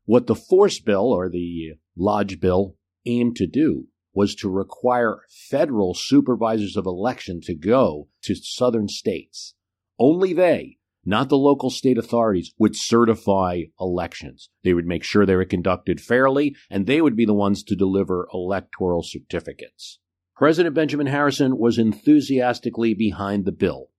what 0.06 0.28
the 0.28 0.36
Force 0.36 0.80
Bill 0.80 1.12
or 1.12 1.30
the 1.30 1.74
Lodge 1.96 2.40
Bill 2.40 2.76
aimed 3.06 3.36
to 3.38 3.48
do 3.48 3.88
was 4.14 4.36
to 4.36 4.50
require 4.50 5.22
federal 5.30 5.94
supervisors 5.94 6.76
of 6.76 6.86
election 6.86 7.42
to 7.42 7.56
go 7.56 8.10
to 8.24 8.36
southern 8.36 8.88
states. 8.88 9.56
Only 10.00 10.34
they 10.34 10.78
not 11.06 11.30
the 11.30 11.38
local 11.38 11.70
state 11.70 11.98
authorities, 11.98 12.54
would 12.58 12.76
certify 12.76 13.62
elections. 13.80 14.50
They 14.64 14.74
would 14.74 14.86
make 14.86 15.04
sure 15.04 15.26
they 15.26 15.36
were 15.36 15.46
conducted 15.46 16.00
fairly, 16.00 16.56
and 16.70 16.86
they 16.86 17.02
would 17.02 17.16
be 17.16 17.26
the 17.26 17.34
ones 17.34 17.64
to 17.64 17.76
deliver 17.76 18.28
electoral 18.34 19.04
certificates. 19.04 20.00
President 20.36 20.76
Benjamin 20.76 21.08
Harrison 21.08 21.58
was 21.58 21.78
enthusiastically 21.78 22.94
behind 22.94 23.46
the 23.46 23.52
bill. 23.52 23.90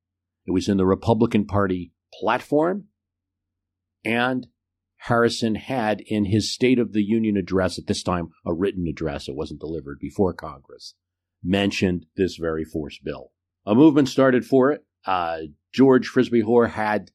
It 0.47 0.53
was 0.53 0.69
in 0.69 0.77
the 0.77 0.87
Republican 0.87 1.47
Party 1.47 1.93
platform, 2.21 2.85
and 4.05 4.47
Harrison 5.07 5.57
had 5.57 6.01
in 6.07 6.27
his 6.27 6.55
State 6.55 6.79
of 6.79 6.93
the 6.93 7.03
Union 7.03 7.37
address, 7.37 7.77
at 7.77 7.89
this 7.89 8.05
time 8.05 8.29
a 8.47 8.55
written 8.55 8.87
address, 8.87 9.29
it 9.29 9.35
wasn't 9.35 9.59
delivered 9.59 9.99
before 9.99 10.33
Congress, 10.33 10.95
mentioned 11.43 12.07
this 12.17 12.37
very 12.37 12.65
force 12.65 13.01
bill. 13.03 13.33
A 13.67 13.75
movement 13.75 14.09
started 14.09 14.45
for 14.47 14.71
it. 14.71 14.85
Uh, 15.05 15.39
George 15.73 16.07
Frisbee 16.07 16.43
Hoar 16.43 16.69
had 16.69 17.11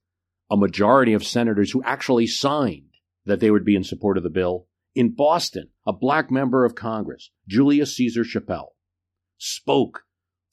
a 0.52 0.58
majority 0.58 1.14
of 1.14 1.26
senators 1.26 1.72
who 1.72 1.82
actually 1.84 2.28
signed 2.28 2.90
that 3.26 3.40
they 3.40 3.52
would 3.52 3.64
be 3.64 3.76
in 3.78 3.86
support 3.86 4.18
of 4.18 4.24
the 4.24 4.30
bill. 4.30 4.68
In 4.94 5.16
Boston, 5.16 5.70
a 5.86 5.94
black 5.94 6.30
member 6.30 6.66
of 6.66 6.76
Congress, 6.76 7.32
Julius 7.48 7.96
Caesar 7.96 8.26
Chappelle, 8.26 8.74
spoke 9.38 10.04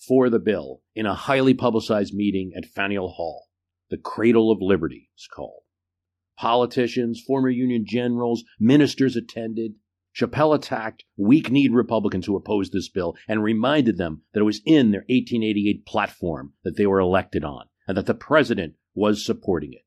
for 0.07 0.31
the 0.31 0.39
bill 0.39 0.83
in 0.95 1.05
a 1.05 1.15
highly 1.15 1.55
publicized 1.55 2.15
meeting 2.15 2.53
at 2.57 2.65
Faneuil 2.65 3.09
Hall. 3.09 3.47
The 3.91 3.99
Cradle 3.99 4.53
of 4.53 4.59
Liberty 4.61 5.11
is 5.17 5.27
called. 5.27 5.64
Politicians, 6.37 7.23
former 7.25 7.49
Union 7.49 7.85
generals, 7.87 8.45
ministers 8.59 9.17
attended. 9.17 9.75
Chappelle 10.15 10.55
attacked 10.55 11.05
weak 11.17 11.51
kneed 11.51 11.73
Republicans 11.73 12.27
who 12.27 12.37
opposed 12.37 12.73
this 12.73 12.89
bill 12.89 13.17
and 13.27 13.43
reminded 13.43 13.99
them 13.99 14.23
that 14.33 14.41
it 14.41 14.45
was 14.45 14.61
in 14.65 14.91
their 14.91 15.05
1888 15.09 15.85
platform 15.87 16.53
that 16.63 16.77
they 16.77 16.87
were 16.87 17.01
elected 17.01 17.45
on 17.45 17.67
and 17.89 17.97
that 17.97 18.07
the 18.07 18.15
president 18.15 18.75
was 18.95 19.25
supporting 19.25 19.73
it. 19.73 19.85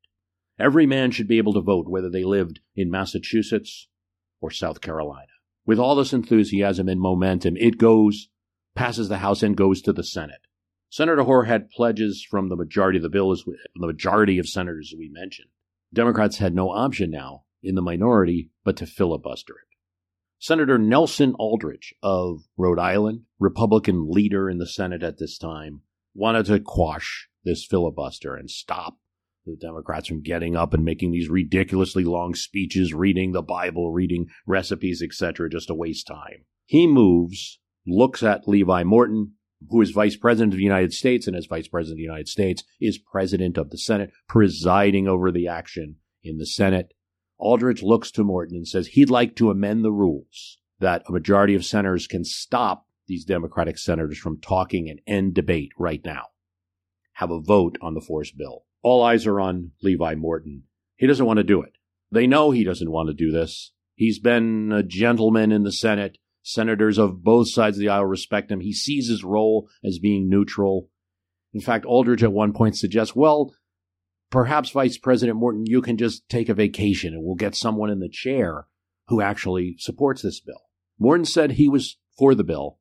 Every 0.59 0.85
man 0.85 1.11
should 1.11 1.27
be 1.27 1.37
able 1.37 1.53
to 1.53 1.61
vote 1.61 1.87
whether 1.87 2.09
they 2.09 2.23
lived 2.23 2.59
in 2.75 2.91
Massachusetts 2.91 3.87
or 4.41 4.51
South 4.51 4.81
Carolina. 4.81 5.27
With 5.65 5.79
all 5.79 5.95
this 5.95 6.13
enthusiasm 6.13 6.87
and 6.87 6.99
momentum, 6.99 7.55
it 7.57 7.77
goes, 7.77 8.29
passes 8.75 9.09
the 9.09 9.17
House, 9.17 9.43
and 9.43 9.55
goes 9.55 9.81
to 9.81 9.93
the 9.93 10.03
Senate. 10.03 10.41
Senator 10.89 11.23
Hoar 11.23 11.45
had 11.45 11.69
pledges 11.69 12.25
from 12.27 12.49
the 12.49 12.55
majority 12.55 12.97
of 12.97 13.03
the 13.03 13.09
bill, 13.09 13.31
as 13.31 13.45
we, 13.45 13.57
the 13.75 13.87
majority 13.87 14.39
of 14.39 14.47
senators 14.47 14.93
we 14.97 15.09
mentioned. 15.09 15.49
Democrats 15.93 16.37
had 16.37 16.53
no 16.53 16.69
option 16.69 17.09
now 17.09 17.43
in 17.63 17.75
the 17.75 17.81
minority 17.81 18.51
but 18.63 18.77
to 18.77 18.85
filibuster 18.85 19.53
it. 19.53 19.67
Senator 20.39 20.77
Nelson 20.77 21.33
Aldrich 21.39 21.93
of 22.03 22.41
Rhode 22.57 22.79
Island, 22.79 23.21
Republican 23.39 24.09
leader 24.09 24.49
in 24.49 24.59
the 24.59 24.67
Senate 24.67 25.01
at 25.01 25.17
this 25.17 25.37
time, 25.37 25.81
wanted 26.13 26.45
to 26.45 26.59
quash 26.59 27.27
this 27.43 27.65
filibuster 27.65 28.35
and 28.35 28.49
stop 28.49 28.97
the 29.45 29.55
Democrats 29.55 30.07
from 30.07 30.21
getting 30.21 30.55
up 30.55 30.73
and 30.73 30.83
making 30.83 31.11
these 31.11 31.29
ridiculously 31.29 32.03
long 32.03 32.35
speeches, 32.35 32.93
reading 32.93 33.31
the 33.31 33.41
Bible, 33.41 33.91
reading 33.91 34.27
recipes, 34.45 35.01
etc., 35.01 35.49
just 35.49 35.67
to 35.67 35.73
waste 35.73 36.05
time. 36.05 36.45
He 36.65 36.85
moves, 36.85 37.59
looks 37.87 38.21
at 38.21 38.47
Levi 38.47 38.83
Morton, 38.83 39.33
who 39.69 39.81
is 39.81 39.91
Vice 39.91 40.15
President 40.15 40.53
of 40.53 40.57
the 40.57 40.63
United 40.63 40.93
States, 40.93 41.27
and 41.27 41.35
as 41.35 41.45
Vice 41.45 41.67
President 41.67 41.95
of 41.95 41.97
the 41.97 42.03
United 42.03 42.27
States, 42.27 42.63
is 42.79 42.97
President 42.97 43.57
of 43.57 43.69
the 43.69 43.77
Senate, 43.77 44.11
presiding 44.27 45.07
over 45.07 45.31
the 45.31 45.47
action 45.47 45.95
in 46.23 46.37
the 46.37 46.45
Senate. 46.45 46.93
Aldrich 47.39 47.83
looks 47.83 48.11
to 48.11 48.23
Morton 48.23 48.55
and 48.55 48.67
says 48.67 48.87
he'd 48.87 49.09
like 49.09 49.35
to 49.35 49.51
amend 49.51 49.83
the 49.83 49.91
rules 49.91 50.57
that 50.79 51.03
a 51.07 51.11
majority 51.11 51.55
of 51.55 51.65
senators 51.65 52.07
can 52.07 52.23
stop 52.23 52.85
these 53.07 53.25
Democratic 53.25 53.77
senators 53.77 54.17
from 54.17 54.39
talking 54.39 54.89
and 54.89 55.01
end 55.07 55.33
debate 55.33 55.71
right 55.77 56.01
now. 56.03 56.25
have 57.13 57.31
a 57.31 57.39
vote 57.39 57.77
on 57.81 57.95
the 57.95 58.01
force 58.01 58.31
bill. 58.31 58.65
All 58.83 59.03
eyes 59.03 59.25
are 59.25 59.39
on 59.39 59.71
Levi 59.81 60.13
Morton. 60.15 60.63
He 60.97 61.07
doesn't 61.07 61.25
want 61.25 61.37
to 61.37 61.43
do 61.43 61.61
it. 61.63 61.73
They 62.11 62.27
know 62.27 62.51
he 62.51 62.63
doesn't 62.63 62.91
want 62.91 63.07
to 63.09 63.13
do 63.13 63.31
this. 63.31 63.71
He's 63.95 64.19
been 64.19 64.71
a 64.71 64.83
gentleman 64.83 65.51
in 65.51 65.63
the 65.63 65.71
Senate. 65.71 66.19
Senators 66.49 66.97
of 66.97 67.25
both 67.25 67.49
sides 67.49 67.75
of 67.75 67.81
the 67.81 67.89
aisle 67.89 68.05
respect 68.05 68.49
him. 68.49 68.61
He 68.61 68.71
sees 68.71 69.09
his 69.09 69.21
role 69.21 69.67
as 69.83 69.99
being 69.99 70.29
neutral. 70.29 70.89
In 71.53 71.59
fact, 71.59 71.83
Aldrich 71.83 72.23
at 72.23 72.31
one 72.31 72.53
point 72.53 72.77
suggests, 72.77 73.13
well, 73.13 73.53
perhaps 74.31 74.69
Vice 74.69 74.97
President 74.97 75.37
Morton, 75.37 75.65
you 75.65 75.81
can 75.81 75.97
just 75.97 76.29
take 76.29 76.47
a 76.47 76.53
vacation 76.53 77.13
and 77.13 77.21
we'll 77.21 77.35
get 77.35 77.53
someone 77.53 77.89
in 77.89 77.99
the 77.99 78.07
chair 78.07 78.67
who 79.09 79.19
actually 79.19 79.75
supports 79.77 80.21
this 80.21 80.39
bill. 80.39 80.61
Morton 80.97 81.25
said 81.25 81.51
he 81.51 81.67
was 81.67 81.97
for 82.17 82.33
the 82.33 82.45
bill, 82.45 82.79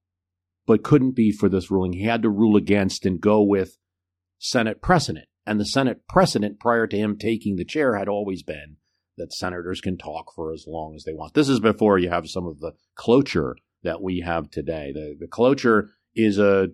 but 0.64 0.84
couldn't 0.84 1.16
be 1.16 1.32
for 1.32 1.48
this 1.48 1.68
ruling. 1.68 1.94
He 1.94 2.04
had 2.04 2.22
to 2.22 2.30
rule 2.30 2.56
against 2.56 3.04
and 3.04 3.20
go 3.20 3.42
with 3.42 3.78
Senate 4.38 4.80
precedent. 4.80 5.26
And 5.44 5.58
the 5.58 5.66
Senate 5.66 6.06
precedent 6.08 6.60
prior 6.60 6.86
to 6.86 6.96
him 6.96 7.16
taking 7.18 7.56
the 7.56 7.64
chair 7.64 7.96
had 7.96 8.08
always 8.08 8.44
been 8.44 8.76
that 9.16 9.32
senators 9.32 9.80
can 9.80 9.96
talk 9.96 10.32
for 10.34 10.52
as 10.52 10.64
long 10.66 10.94
as 10.94 11.04
they 11.04 11.12
want. 11.12 11.34
This 11.34 11.48
is 11.48 11.60
before 11.60 11.98
you 11.98 12.10
have 12.10 12.28
some 12.28 12.46
of 12.46 12.60
the 12.60 12.72
cloture 12.94 13.56
that 13.82 14.02
we 14.02 14.20
have 14.20 14.50
today. 14.50 14.92
The, 14.92 15.16
the 15.18 15.26
cloture 15.26 15.90
is 16.14 16.38
a 16.38 16.68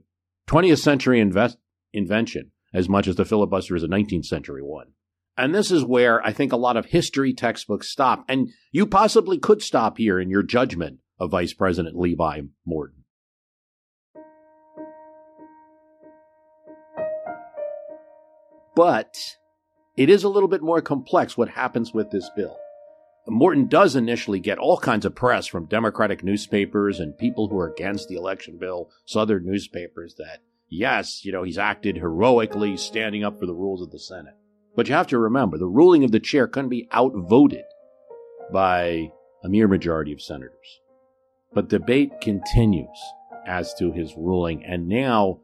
20th 0.49 0.79
century 0.79 1.21
invest, 1.21 1.59
invention 1.93 2.53
as 2.75 2.89
much 2.89 3.07
as 3.07 3.17
the 3.17 3.25
filibuster 3.25 3.77
is 3.77 3.83
a 3.83 3.89
19th 3.89 4.25
century 4.25 4.63
one. 4.63 4.93
And 5.37 5.55
this 5.55 5.71
is 5.71 5.85
where 5.85 6.25
I 6.25 6.33
think 6.33 6.53
a 6.53 6.57
lot 6.57 6.77
of 6.77 6.87
history 6.87 7.33
textbooks 7.33 7.89
stop. 7.89 8.25
And 8.29 8.51
you 8.71 8.87
possibly 8.87 9.39
could 9.39 9.63
stop 9.63 9.99
here 9.99 10.21
in 10.21 10.29
your 10.29 10.43
judgment 10.43 10.99
of 11.19 11.31
Vice 11.31 11.55
President 11.55 11.97
Levi 11.97 12.43
Morton. 12.67 13.05
But 18.75 19.37
it 19.97 20.09
is 20.09 20.25
a 20.25 20.29
little 20.29 20.49
bit 20.49 20.63
more 20.63 20.81
complex 20.81 21.37
what 21.37 21.51
happens 21.51 21.93
with 21.93 22.11
this 22.11 22.31
bill. 22.35 22.57
Morton 23.29 23.69
does 23.69 23.95
initially 23.95 24.41
get 24.41 24.59
all 24.59 24.79
kinds 24.79 25.05
of 25.05 25.15
press 25.15 25.47
from 25.47 25.67
Democratic 25.67 26.25
newspapers 26.25 26.99
and 26.99 27.17
people 27.17 27.49
who 27.49 27.59
are 27.59 27.69
against 27.71 28.09
the 28.09 28.17
election 28.17 28.59
bill, 28.59 28.91
Southern 29.05 29.47
newspapers, 29.47 30.17
that 30.17 30.41
yes, 30.69 31.25
you 31.25 31.31
know, 31.31 31.45
he's 31.45 31.59
acted 31.59 31.99
heroically 31.99 32.77
standing 32.77 33.23
up 33.23 33.39
for 33.39 33.47
the 33.47 33.55
rules 33.55 33.81
of 33.81 33.93
the 33.93 33.99
Senate. 33.99 34.35
But 34.75 34.89
you 34.89 34.95
have 34.95 35.07
to 35.09 35.19
remember, 35.19 35.59
the 35.59 35.67
ruling 35.67 36.03
of 36.03 36.11
the 36.11 36.19
chair 36.19 36.49
couldn't 36.49 36.71
be 36.71 36.89
outvoted 36.93 37.65
by 38.53 39.13
a 39.45 39.49
mere 39.49 39.69
majority 39.69 40.13
of 40.13 40.23
senators. 40.23 40.81
But 41.53 41.69
debate 41.69 42.21
continues 42.21 42.99
as 43.47 43.75
to 43.75 43.93
his 43.93 44.15
ruling, 44.17 44.65
and 44.65 44.89
now 44.89 45.41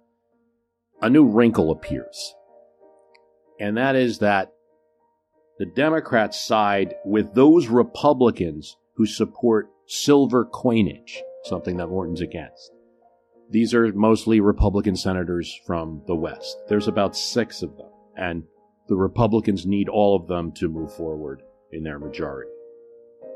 a 1.02 1.10
new 1.10 1.26
wrinkle 1.26 1.70
appears. 1.70 2.34
And 3.60 3.76
that 3.76 3.96
is 3.96 4.18
that 4.18 4.52
the 5.58 5.66
Democrats 5.66 6.40
side 6.40 6.94
with 7.04 7.34
those 7.34 7.66
Republicans 7.66 8.76
who 8.94 9.06
support 9.06 9.68
silver 9.86 10.44
coinage, 10.44 11.22
something 11.44 11.76
that 11.78 11.88
Morton's 11.88 12.20
against. 12.20 12.70
These 13.50 13.74
are 13.74 13.92
mostly 13.92 14.40
Republican 14.40 14.94
senators 14.94 15.58
from 15.66 16.02
the 16.06 16.14
West. 16.14 16.58
There's 16.68 16.86
about 16.86 17.16
six 17.16 17.62
of 17.62 17.76
them, 17.76 17.90
and 18.16 18.44
the 18.88 18.96
Republicans 18.96 19.66
need 19.66 19.88
all 19.88 20.14
of 20.14 20.28
them 20.28 20.52
to 20.52 20.68
move 20.68 20.94
forward 20.94 21.42
in 21.72 21.82
their 21.82 21.98
majority. 21.98 22.50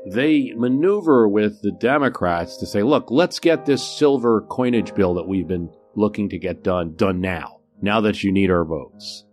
They 0.05 0.53
maneuver 0.55 1.27
with 1.27 1.61
the 1.61 1.71
Democrats 1.71 2.57
to 2.57 2.65
say, 2.65 2.83
look, 2.83 3.09
let's 3.09 3.39
get 3.39 3.65
this 3.65 3.83
silver 3.83 4.41
coinage 4.49 4.93
bill 4.93 5.13
that 5.15 5.27
we've 5.27 5.47
been 5.47 5.69
looking 5.95 6.29
to 6.29 6.37
get 6.37 6.63
done, 6.63 6.95
done 6.95 7.21
now, 7.21 7.61
now 7.81 8.01
that 8.01 8.23
you 8.23 8.31
need 8.31 8.51
our 8.51 8.65
votes. 8.65 9.25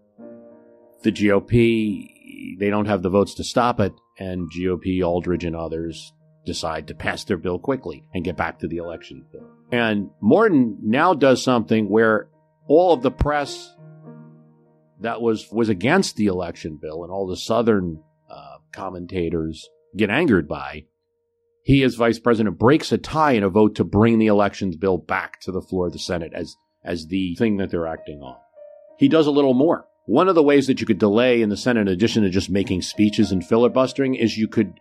The 1.03 1.13
GOP, 1.13 2.59
they 2.59 2.71
don't 2.71 2.87
have 2.87 3.03
the 3.03 3.11
votes 3.11 3.35
to 3.35 3.45
stop 3.45 3.81
it, 3.81 3.95
and 4.19 4.51
GOP, 4.51 5.03
Aldrich, 5.03 5.45
and 5.45 5.57
others 5.57 6.13
decide 6.45 6.89
to 6.89 6.95
pass 6.95 7.25
their 7.25 7.37
bill 7.37 7.59
quickly 7.59 8.05
and 8.15 8.25
get 8.25 8.37
back 8.37 8.59
to 8.59 8.69
the 8.69 8.79
election 8.79 9.25
bill. 9.33 9.49
And 9.73 10.11
Morton 10.21 10.79
now 10.83 11.15
does 11.15 11.43
something 11.43 11.89
where 11.89 12.29
all 12.67 12.93
of 12.93 13.03
the 13.03 13.11
press 13.11 13.75
that 15.01 15.21
was 15.21 15.51
was 15.51 15.69
against 15.69 16.17
the 16.17 16.27
election 16.27 16.79
bill 16.81 17.03
and 17.03 17.13
all 17.13 17.27
the 17.27 17.37
Southern 17.37 18.03
uh, 18.31 18.57
commentators 18.73 19.69
get 19.97 20.11
angered 20.11 20.49
by. 20.49 20.85
He, 21.63 21.83
as 21.83 21.95
vice 21.95 22.19
president, 22.19 22.59
breaks 22.59 22.91
a 22.91 22.99
tie 22.99 23.33
in 23.33 23.43
a 23.43 23.51
vote 23.51 23.75
to 23.77 23.85
bring 23.85 24.19
the 24.19 24.27
elections 24.27 24.77
bill 24.77 24.99
back 24.99 25.41
to 25.43 25.53
the 25.53 25.63
floor 25.63 25.87
of 25.87 25.93
the 25.93 25.99
Senate 25.99 26.33
as 26.35 26.57
as 26.85 27.07
the 27.07 27.35
thing 27.37 27.59
that 27.59 27.71
they're 27.71 27.87
acting 27.87 28.21
on. 28.23 28.37
He 28.99 29.09
does 29.09 29.27
a 29.27 29.31
little 29.31 29.55
more. 29.55 29.87
One 30.11 30.27
of 30.27 30.35
the 30.35 30.43
ways 30.43 30.67
that 30.67 30.81
you 30.81 30.89
could 30.89 30.99
delay 30.99 31.41
in 31.41 31.51
the 31.51 31.57
Senate, 31.57 31.83
in 31.83 31.87
addition 31.87 32.25
to 32.25 32.31
just 32.31 32.51
making 32.51 32.83
speeches 32.83 33.31
and 33.31 33.47
filibustering, 33.47 34.17
is 34.17 34.37
you 34.37 34.49
could 34.49 34.81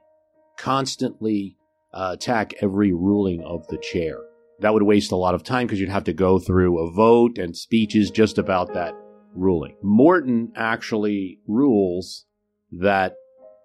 constantly 0.58 1.56
uh, 1.94 2.16
attack 2.16 2.56
every 2.64 2.94
ruling 2.94 3.44
of 3.44 3.68
the 3.68 3.78
chair. 3.78 4.18
That 4.62 4.74
would 4.74 4.82
waste 4.82 5.12
a 5.12 5.16
lot 5.16 5.36
of 5.36 5.44
time 5.44 5.68
because 5.68 5.80
you'd 5.80 5.90
have 5.90 6.06
to 6.06 6.14
go 6.14 6.40
through 6.40 6.80
a 6.80 6.92
vote 6.92 7.38
and 7.38 7.56
speeches 7.56 8.10
just 8.10 8.40
about 8.40 8.74
that 8.74 8.96
ruling. 9.36 9.76
Morton 9.84 10.52
actually 10.56 11.38
rules 11.48 12.26
that 12.72 13.14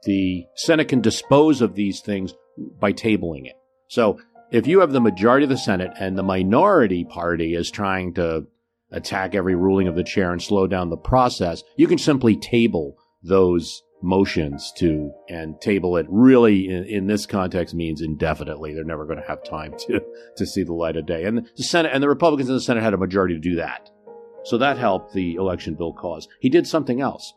the 0.03 0.45
Senate 0.57 0.89
can 0.89 1.01
dispose 1.01 1.63
of 1.63 1.77
these 1.77 2.03
things 2.03 2.35
by 2.79 2.93
tabling 2.93 3.47
it. 3.47 3.57
So 3.89 4.21
if 4.51 4.67
you 4.67 4.81
have 4.81 4.93
the 4.93 5.01
majority 5.01 5.45
of 5.45 5.51
the 5.51 5.57
Senate 5.57 5.93
and 5.99 6.19
the 6.19 6.23
minority 6.23 7.07
party 7.07 7.55
is 7.55 7.71
trying 7.71 8.13
to 8.17 8.49
attack 8.95 9.35
every 9.35 9.55
ruling 9.55 9.89
of 9.89 9.97
the 9.97 10.05
chair 10.05 10.33
and 10.33 10.43
slow 10.43 10.67
down 10.67 10.91
the 10.91 10.97
process, 10.97 11.63
you 11.77 11.87
can 11.87 11.99
simply 11.99 12.37
table 12.37 12.97
those 13.23 13.83
motions 14.03 14.73
to 14.77 15.11
and 15.29 15.61
table 15.61 15.97
it 15.97 16.07
really 16.11 16.69
in, 16.69 16.85
in, 16.85 17.07
this 17.07 17.25
context 17.25 17.75
means 17.75 18.03
indefinitely. 18.03 18.75
They're 18.75 18.85
never 18.85 19.07
going 19.07 19.21
to 19.21 19.27
have 19.27 19.43
time 19.43 19.75
to 19.87 20.01
to 20.37 20.47
see 20.47 20.63
the 20.63 20.75
light 20.75 20.97
of 20.97 21.07
day. 21.07 21.25
And 21.25 21.49
the 21.57 21.63
Senate 21.63 21.93
and 21.93 22.03
the 22.03 22.09
Republicans 22.09 22.49
in 22.49 22.55
the 22.55 22.61
Senate 22.61 22.83
had 22.83 22.95
a 22.95 22.99
majority 22.99 23.35
to 23.35 23.41
do 23.41 23.57
that. 23.57 23.91
So 24.45 24.59
that 24.59 24.79
helped 24.79 25.15
the 25.15 25.35
election 25.37 25.75
bill 25.75 25.95
cause. 25.95 26.29
He 26.41 26.51
did 26.51 26.67
something 26.67 27.01
else. 27.01 27.33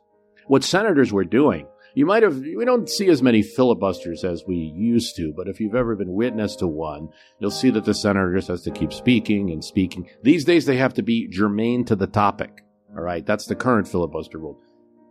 What 0.47 0.63
senators 0.63 1.11
were 1.11 1.23
doing, 1.23 1.67
you 1.97 2.05
might 2.05 2.21
have, 2.21 2.37
we 2.37 2.63
don't 2.63 2.87
see 2.87 3.09
as 3.09 3.23
many 3.23 3.41
filibusters 3.41 4.23
as 4.23 4.43
we 4.45 4.55
used 4.55 5.15
to, 5.15 5.33
but 5.35 5.47
if 5.47 5.59
you've 5.59 5.73
ever 5.73 5.95
been 5.95 6.13
witness 6.13 6.55
to 6.57 6.67
one, 6.67 7.09
you'll 7.39 7.49
see 7.49 7.71
that 7.71 7.85
the 7.85 7.93
senator 7.95 8.35
just 8.35 8.49
has 8.49 8.61
to 8.61 8.69
keep 8.69 8.93
speaking 8.93 9.49
and 9.49 9.65
speaking. 9.65 10.07
These 10.21 10.45
days 10.45 10.67
they 10.67 10.77
have 10.77 10.93
to 10.93 11.01
be 11.01 11.27
germane 11.27 11.85
to 11.85 11.95
the 11.95 12.05
topic. 12.05 12.61
All 12.95 13.01
right. 13.01 13.25
That's 13.25 13.47
the 13.47 13.55
current 13.55 13.87
filibuster 13.87 14.37
rule. 14.37 14.59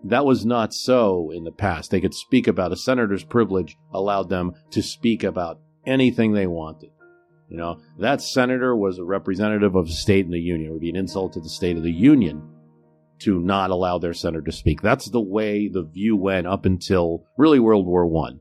That 0.05 0.25
was 0.25 0.47
not 0.47 0.73
so 0.73 1.33
in 1.33 1.43
the 1.43 1.51
past. 1.51 1.91
They 1.91 2.01
could 2.01 2.15
speak 2.15 2.47
about 2.47 2.71
a 2.71 2.77
senator's 2.77 3.25
privilege 3.25 3.77
allowed 3.93 4.29
them 4.29 4.53
to 4.71 4.81
speak 4.81 5.25
about 5.25 5.59
anything 5.85 6.35
they 6.35 6.47
wanted. 6.47 6.91
You 7.49 7.57
know, 7.57 7.81
that 7.99 8.21
senator 8.21 8.77
was 8.77 9.01
a 9.01 9.05
representative 9.05 9.75
of 9.75 9.89
a 9.89 9.93
state 9.93 10.25
in 10.25 10.31
the 10.31 10.39
union. 10.39 10.71
It 10.71 10.73
would 10.73 10.81
be 10.81 10.91
an 10.91 10.95
insult 10.95 11.33
to 11.33 11.41
the 11.41 11.49
state 11.49 11.77
of 11.77 11.83
the 11.83 11.91
union 11.91 12.56
to 13.21 13.41
not 13.41 13.71
allow 13.71 13.99
their 13.99 14.15
senator 14.15 14.45
to 14.45 14.53
speak. 14.53 14.83
That's 14.83 15.11
the 15.11 15.21
way 15.21 15.69
the 15.69 15.83
view 15.83 16.17
went 16.17 16.47
up 16.47 16.65
until 16.65 17.25
really 17.37 17.59
World 17.59 17.87
War 17.87 18.07
One, 18.07 18.41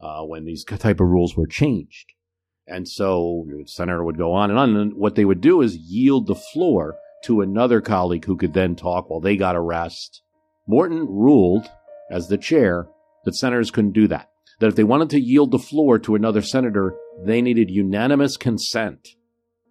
uh, 0.00 0.22
when 0.22 0.44
these 0.44 0.64
type 0.64 1.00
of 1.00 1.08
rules 1.08 1.36
were 1.36 1.46
changed. 1.46 2.12
And 2.66 2.88
so 2.88 3.46
the 3.48 3.66
senator 3.66 4.04
would 4.04 4.16
go 4.16 4.32
on 4.32 4.50
and 4.50 4.58
on. 4.58 4.76
And 4.76 4.94
what 4.94 5.14
they 5.14 5.24
would 5.24 5.40
do 5.40 5.60
is 5.60 5.76
yield 5.76 6.26
the 6.26 6.34
floor 6.34 6.96
to 7.24 7.40
another 7.40 7.80
colleague 7.80 8.24
who 8.24 8.36
could 8.36 8.54
then 8.54 8.76
talk 8.76 9.10
while 9.10 9.20
they 9.20 9.36
got 9.36 9.56
a 9.56 9.60
rest. 9.60 10.22
Morton 10.66 11.06
ruled, 11.08 11.68
as 12.10 12.28
the 12.28 12.38
chair, 12.38 12.88
that 13.24 13.34
senators 13.34 13.70
couldn't 13.70 13.92
do 13.92 14.08
that. 14.08 14.30
That 14.60 14.68
if 14.68 14.76
they 14.76 14.84
wanted 14.84 15.10
to 15.10 15.20
yield 15.20 15.50
the 15.50 15.58
floor 15.58 15.98
to 15.98 16.14
another 16.14 16.42
senator, 16.42 16.96
they 17.24 17.42
needed 17.42 17.70
unanimous 17.70 18.36
consent 18.36 19.08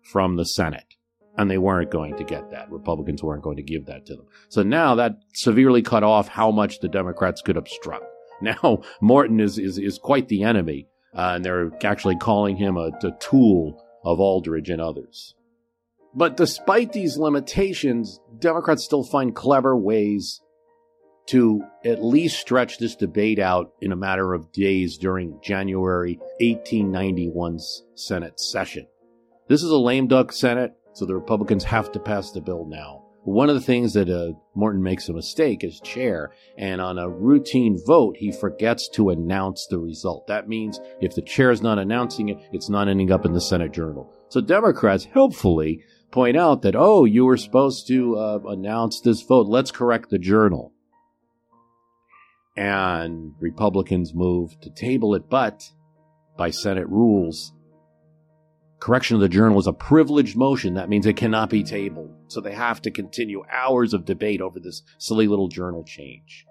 from 0.03 0.35
the 0.35 0.45
Senate. 0.45 0.95
And 1.41 1.49
they 1.49 1.57
weren't 1.57 1.89
going 1.89 2.15
to 2.17 2.23
get 2.23 2.51
that. 2.51 2.71
Republicans 2.71 3.23
weren't 3.23 3.41
going 3.41 3.57
to 3.57 3.63
give 3.63 3.87
that 3.87 4.05
to 4.05 4.15
them. 4.15 4.27
So 4.49 4.61
now 4.61 4.93
that 4.93 5.13
severely 5.33 5.81
cut 5.81 6.03
off 6.03 6.27
how 6.27 6.51
much 6.51 6.81
the 6.81 6.87
Democrats 6.87 7.41
could 7.41 7.57
obstruct. 7.57 8.05
Now 8.43 8.81
Morton 9.01 9.39
is, 9.39 9.59
is, 9.59 9.77
is 9.77 9.99
quite 9.99 10.27
the 10.27 10.41
enemy, 10.41 10.87
uh, 11.15 11.33
and 11.35 11.45
they're 11.45 11.71
actually 11.83 12.15
calling 12.15 12.57
him 12.57 12.75
a, 12.75 12.89
a 13.03 13.11
tool 13.19 13.83
of 14.03 14.19
Aldrich 14.19 14.69
and 14.69 14.81
others. 14.81 15.35
But 16.15 16.37
despite 16.37 16.91
these 16.91 17.17
limitations, 17.17 18.19
Democrats 18.39 18.83
still 18.83 19.03
find 19.03 19.35
clever 19.35 19.77
ways 19.77 20.41
to 21.27 21.61
at 21.85 22.03
least 22.03 22.39
stretch 22.39 22.79
this 22.79 22.95
debate 22.95 23.39
out 23.39 23.73
in 23.79 23.91
a 23.91 23.95
matter 23.95 24.33
of 24.33 24.51
days 24.51 24.97
during 24.97 25.39
January 25.43 26.19
1891's 26.41 27.83
Senate 27.95 28.39
session. 28.39 28.87
This 29.47 29.61
is 29.61 29.69
a 29.69 29.77
lame 29.77 30.07
duck 30.07 30.31
Senate, 30.31 30.73
so 30.93 31.05
the 31.05 31.15
Republicans 31.15 31.63
have 31.63 31.91
to 31.91 31.99
pass 31.99 32.31
the 32.31 32.41
bill 32.41 32.65
now. 32.65 33.03
One 33.23 33.49
of 33.49 33.55
the 33.55 33.61
things 33.61 33.93
that 33.93 34.09
uh, 34.09 34.33
Morton 34.55 34.81
makes 34.81 35.07
a 35.07 35.13
mistake 35.13 35.63
as 35.63 35.79
chair, 35.79 36.31
and 36.57 36.81
on 36.81 36.97
a 36.97 37.07
routine 37.07 37.79
vote, 37.85 38.17
he 38.17 38.31
forgets 38.31 38.89
to 38.93 39.11
announce 39.11 39.67
the 39.69 39.77
result. 39.77 40.25
That 40.25 40.49
means 40.49 40.79
if 41.01 41.13
the 41.13 41.21
chair 41.21 41.51
is 41.51 41.61
not 41.61 41.77
announcing 41.77 42.29
it, 42.29 42.39
it's 42.51 42.69
not 42.69 42.87
ending 42.87 43.11
up 43.11 43.23
in 43.23 43.33
the 43.33 43.39
Senate 43.39 43.73
Journal. 43.73 44.11
So 44.29 44.41
Democrats, 44.41 45.05
helpfully, 45.05 45.83
point 46.09 46.35
out 46.35 46.63
that, 46.63 46.75
oh, 46.75 47.05
you 47.05 47.25
were 47.25 47.37
supposed 47.37 47.87
to 47.89 48.17
uh, 48.17 48.39
announce 48.47 48.99
this 49.01 49.21
vote. 49.21 49.45
Let's 49.47 49.71
correct 49.71 50.09
the 50.09 50.17
journal. 50.17 50.73
And 52.57 53.35
Republicans 53.39 54.15
move 54.15 54.59
to 54.61 54.71
table 54.71 55.13
it, 55.13 55.29
but 55.29 55.63
by 56.37 56.49
Senate 56.49 56.89
rules, 56.89 57.53
correction 58.81 59.15
of 59.15 59.21
the 59.21 59.29
journal 59.29 59.59
is 59.59 59.67
a 59.67 59.73
privileged 59.73 60.35
motion. 60.35 60.73
That 60.73 60.89
means 60.89 61.05
it 61.05 61.15
cannot 61.15 61.49
be 61.49 61.63
tabled. 61.63 62.13
So 62.27 62.41
they 62.41 62.53
have 62.53 62.81
to 62.81 62.91
continue 62.91 63.43
hours 63.49 63.93
of 63.93 64.05
debate 64.05 64.41
over 64.41 64.59
this 64.59 64.81
silly 64.97 65.27
little 65.27 65.47
journal 65.47 65.83
change. 65.83 66.45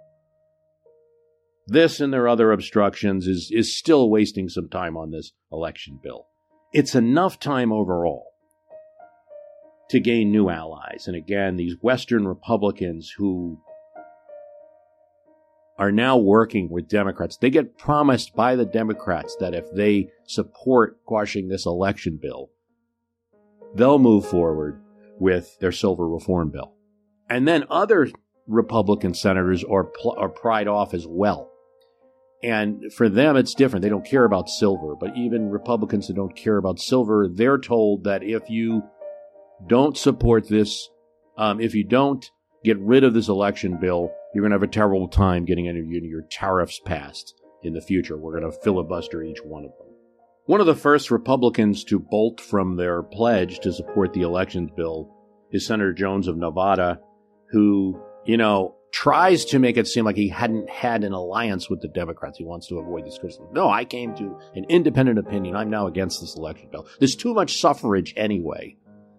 This 1.67 2.01
and 2.01 2.13
their 2.13 2.29
other 2.29 2.53
obstructions 2.53 3.27
is, 3.27 3.51
is 3.53 3.77
still 3.77 4.09
wasting 4.09 4.49
some 4.49 4.69
time 4.69 4.97
on 4.97 5.11
this 5.11 5.33
election 5.53 5.99
bill. 6.03 6.27
It's 6.73 6.95
enough 6.95 7.39
time 7.39 7.73
overall 7.73 8.27
to 9.91 10.01
gain 10.01 10.31
new 10.31 10.49
allies. 10.49 11.05
And 11.07 11.17
again, 11.17 11.57
these 11.57 11.75
Western 11.81 12.27
Republicans 12.27 13.13
who 13.19 13.61
are 15.81 15.91
now 15.91 16.19
working 16.19 16.69
with 16.69 16.87
Democrats, 16.89 17.39
they 17.39 17.49
get 17.49 17.79
promised 17.79 18.37
by 18.37 18.55
the 18.55 18.67
Democrats 18.67 19.35
that 19.41 19.55
if 19.55 19.65
they 19.73 20.11
support 20.27 21.03
quashing 21.07 21.49
this 21.49 21.65
election 21.65 22.19
bill, 22.21 22.51
they'll 23.75 23.99
move 23.99 24.27
forward 24.27 24.79
with 25.19 25.59
their 25.59 25.73
silver 25.73 26.07
reform 26.07 26.51
bill. 26.51 26.75
And 27.31 27.49
then 27.49 27.65
other 27.71 28.09
Republican 28.47 29.15
senators 29.15 29.65
are, 29.65 29.85
pl- 29.85 30.17
are 30.19 30.29
pried 30.29 30.69
off 30.69 30.93
as 30.93 31.07
well. 31.09 31.51
And 32.43 32.93
for 32.93 33.09
them, 33.09 33.37
it's 33.37 33.55
different. 33.55 33.83
They 33.83 33.89
don't 33.89 34.07
care 34.07 34.25
about 34.25 34.51
silver. 34.51 34.95
But 34.97 35.17
even 35.17 35.49
Republicans 35.49 36.09
that 36.09 36.17
don't 36.17 36.37
care 36.37 36.59
about 36.59 36.79
silver, 36.79 37.27
they're 37.27 37.59
told 37.59 38.05
that 38.05 38.23
if 38.23 38.51
you 38.51 38.83
don't 39.67 39.97
support 39.97 40.47
this, 40.47 40.91
um, 41.39 41.59
if 41.59 41.75
you 41.75 41.85
don't 41.85 42.31
get 42.65 42.79
rid 42.79 43.03
of 43.03 43.15
this 43.15 43.29
election 43.29 43.79
bill, 43.81 44.13
you're 44.35 44.43
going 44.43 44.51
to 44.51 44.57
have 44.57 44.63
a 44.63 44.73
terrible 44.73 45.09
time 45.09 45.45
getting 45.45 45.69
any 45.69 45.81
of 45.81 45.89
your 45.89 46.23
tariffs 46.23 46.81
passed 46.85 47.35
in 47.63 47.75
the 47.75 47.81
future. 47.81 48.17
We're 48.17 48.39
going 48.39 48.51
to 48.51 48.59
filibuster 48.61 49.23
each 49.23 49.43
one 49.43 49.65
of 49.65 49.71
them. 49.79 49.89
One 50.47 50.61
of 50.61 50.67
the 50.67 50.75
first 50.75 51.11
Republicans 51.11 51.85
to 51.85 51.99
bolt 51.99 52.41
from 52.41 52.77
their 52.77 53.03
pledge 53.03 53.61
to 53.61 53.73
support 53.73 54.13
the 54.13 54.23
elections 54.23 54.71
bill 54.77 55.15
is 55.53 55.67
Senator 55.67 55.93
Jones 55.93 56.29
of 56.29 56.37
Nevada, 56.37 57.01
who, 57.51 58.01
you 58.25 58.37
know, 58.37 58.75
tries 58.93 59.45
to 59.47 59.59
make 59.59 59.77
it 59.77 59.87
seem 59.87 60.05
like 60.05 60.17
he 60.17 60.29
hadn't 60.29 60.69
had 60.69 61.05
an 61.05 61.13
alliance 61.13 61.71
with 61.71 61.81
the 61.81 61.89
Democrats. 61.89 62.39
He 62.39 62.45
wants 62.45 62.67
to 62.69 62.79
avoid 62.79 63.07
this 63.07 63.19
criticism. 63.19 63.47
No, 63.53 63.71
I 63.71 63.85
came 63.85 64.15
to 64.17 64.39
an 64.55 64.65
independent 64.69 65.19
opinion. 65.19 65.55
I'm 65.55 65.71
now 65.71 65.87
against 65.87 66.21
this 66.21 66.37
election 66.37 66.69
bill. 66.71 66.87
There's 66.99 67.17
too 67.17 67.35
much 67.35 67.61
suffrage 67.61 68.13
anyway, 68.17 68.77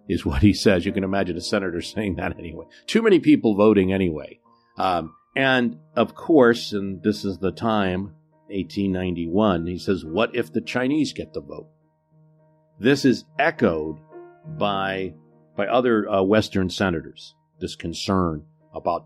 is 0.10 0.26
what 0.26 0.41
he 0.41 0.54
says. 0.54 0.86
You 0.86 0.91
can 0.91 1.04
imagine 1.04 1.38
a 1.38 1.41
senator 1.41 1.82
saying 1.82 2.15
that 2.15 2.38
anyway. 2.38 2.65
Too 2.88 3.02
many 3.02 3.19
people 3.19 3.56
voting 3.56 3.93
anyway. 3.93 4.40
Um, 4.82 5.13
and 5.36 5.78
of 5.96 6.15
course, 6.15 6.74
and 6.74 7.04
this 7.04 7.24
is 7.24 7.38
the 7.38 7.52
time, 7.52 8.15
1891, 8.48 9.67
he 9.67 9.78
says, 9.78 10.04
What 10.04 10.36
if 10.36 10.52
the 10.52 10.62
Chinese 10.62 11.13
get 11.13 11.34
the 11.34 11.41
vote? 11.41 11.70
This 12.80 13.06
is 13.06 13.26
echoed 13.38 14.00
by, 14.58 15.13
by 15.56 15.67
other 15.67 16.10
uh, 16.10 16.24
Western 16.24 16.72
senators, 16.72 17.36
this 17.60 17.76
concern 17.76 18.46
about 18.74 19.06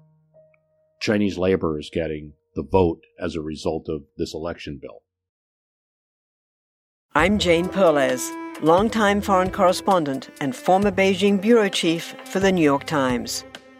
Chinese 1.01 1.37
laborers 1.37 1.89
getting 1.91 2.31
the 2.55 2.63
vote 2.63 3.01
as 3.19 3.35
a 3.35 3.41
result 3.41 3.89
of 3.89 4.03
this 4.17 4.33
election 4.33 4.79
bill. 4.81 5.01
I'm 7.13 7.37
Jane 7.37 7.67
Perlez, 7.67 8.31
longtime 8.61 9.19
foreign 9.19 9.51
correspondent 9.51 10.29
and 10.39 10.55
former 10.55 10.91
Beijing 10.91 11.41
bureau 11.41 11.67
chief 11.67 12.15
for 12.23 12.39
the 12.39 12.53
New 12.53 12.63
York 12.63 12.85
Times. 12.85 13.43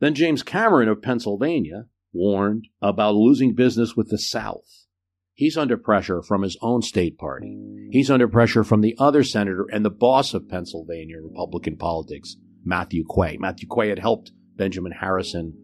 Then 0.00 0.14
James 0.14 0.42
Cameron 0.42 0.88
of 0.88 1.02
Pennsylvania 1.02 1.86
warned 2.12 2.68
about 2.82 3.14
losing 3.14 3.54
business 3.54 3.96
with 3.96 4.08
the 4.10 4.18
South. 4.18 4.86
He's 5.34 5.56
under 5.56 5.76
pressure 5.76 6.22
from 6.22 6.42
his 6.42 6.56
own 6.62 6.82
state 6.82 7.18
party. 7.18 7.58
He's 7.90 8.10
under 8.10 8.26
pressure 8.26 8.64
from 8.64 8.80
the 8.80 8.96
other 8.98 9.22
senator 9.22 9.66
and 9.70 9.84
the 9.84 9.90
boss 9.90 10.32
of 10.32 10.48
Pennsylvania 10.48 11.16
Republican 11.22 11.76
politics, 11.76 12.36
Matthew 12.64 13.04
Quay. 13.04 13.36
Matthew 13.38 13.68
Quay 13.68 13.90
had 13.90 13.98
helped 13.98 14.32
Benjamin 14.56 14.92
Harrison 14.92 15.54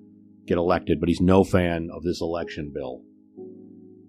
get 0.47 0.59
elected, 0.59 1.01
but 1.01 1.09
he's 1.09 1.21
no 1.21 1.43
fan 1.43 1.89
of 1.93 2.03
this 2.03 2.21
election 2.21 2.71
bill 2.75 3.03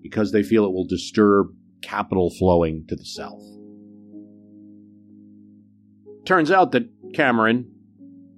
because 0.01 0.31
they 0.31 0.43
feel 0.43 0.65
it 0.65 0.73
will 0.73 0.85
disturb 0.85 1.47
capital 1.81 2.29
flowing 2.29 2.85
to 2.89 2.95
the 2.95 3.05
South. 3.05 3.41
Turns 6.25 6.51
out 6.51 6.71
that 6.73 6.89
Cameron 7.13 7.72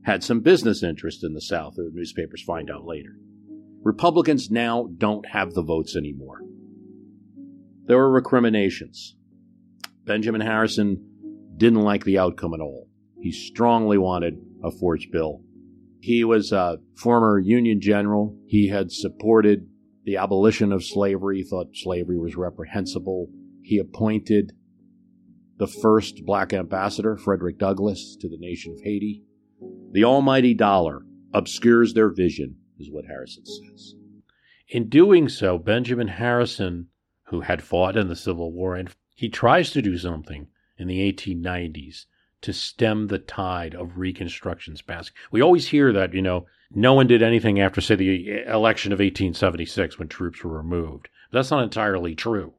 had 0.05 0.23
some 0.23 0.39
business 0.39 0.83
interest 0.83 1.23
in 1.23 1.33
the 1.33 1.41
South, 1.41 1.73
the 1.75 1.89
newspapers 1.91 2.43
find 2.43 2.69
out 2.69 2.85
later. 2.85 3.17
Republicans 3.81 4.51
now 4.51 4.87
don't 4.97 5.27
have 5.29 5.53
the 5.53 5.63
votes 5.63 5.95
anymore. 5.95 6.41
There 7.85 7.97
were 7.97 8.11
recriminations. 8.11 9.15
Benjamin 10.05 10.41
Harrison 10.41 11.53
didn't 11.57 11.81
like 11.81 12.03
the 12.03 12.19
outcome 12.19 12.53
at 12.53 12.61
all. 12.61 12.87
He 13.19 13.31
strongly 13.31 13.97
wanted 13.97 14.35
a 14.63 14.71
force 14.71 15.05
bill. 15.11 15.41
He 15.99 16.23
was 16.23 16.51
a 16.51 16.77
former 16.95 17.39
Union 17.39 17.81
general. 17.81 18.37
He 18.45 18.67
had 18.67 18.91
supported 18.91 19.67
the 20.03 20.17
abolition 20.17 20.71
of 20.71 20.85
slavery, 20.85 21.43
thought 21.43 21.69
slavery 21.73 22.19
was 22.19 22.35
reprehensible. 22.35 23.27
He 23.63 23.79
appointed 23.79 24.51
the 25.57 25.67
first 25.67 26.25
black 26.25 26.53
ambassador, 26.53 27.17
Frederick 27.17 27.57
Douglass, 27.57 28.15
to 28.19 28.29
the 28.29 28.37
nation 28.37 28.73
of 28.73 28.81
Haiti. 28.83 29.23
The 29.95 30.03
almighty 30.03 30.53
dollar 30.53 31.05
obscures 31.33 31.93
their 31.93 32.09
vision, 32.09 32.57
is 32.77 32.91
what 32.91 33.05
Harrison 33.05 33.45
says. 33.45 33.95
In 34.67 34.89
doing 34.89 35.29
so, 35.29 35.57
Benjamin 35.57 36.09
Harrison, 36.09 36.89
who 37.27 37.39
had 37.39 37.63
fought 37.63 37.95
in 37.95 38.09
the 38.09 38.15
Civil 38.17 38.51
War, 38.51 38.75
and 38.75 38.93
he 39.15 39.29
tries 39.29 39.71
to 39.71 39.81
do 39.81 39.97
something 39.97 40.49
in 40.77 40.89
the 40.89 40.99
1890s 41.13 42.07
to 42.41 42.51
stem 42.51 43.07
the 43.07 43.19
tide 43.19 43.73
of 43.73 43.97
Reconstruction's 43.97 44.81
passing. 44.81 45.13
We 45.31 45.39
always 45.39 45.69
hear 45.69 45.93
that, 45.93 46.13
you 46.13 46.21
know, 46.21 46.45
no 46.71 46.93
one 46.93 47.07
did 47.07 47.23
anything 47.23 47.61
after, 47.61 47.79
say, 47.79 47.95
the 47.95 48.43
election 48.47 48.91
of 48.91 48.99
1876 48.99 49.97
when 49.97 50.09
troops 50.09 50.43
were 50.43 50.57
removed. 50.57 51.07
But 51.31 51.37
that's 51.37 51.51
not 51.51 51.63
entirely 51.63 52.15
true. 52.15 52.55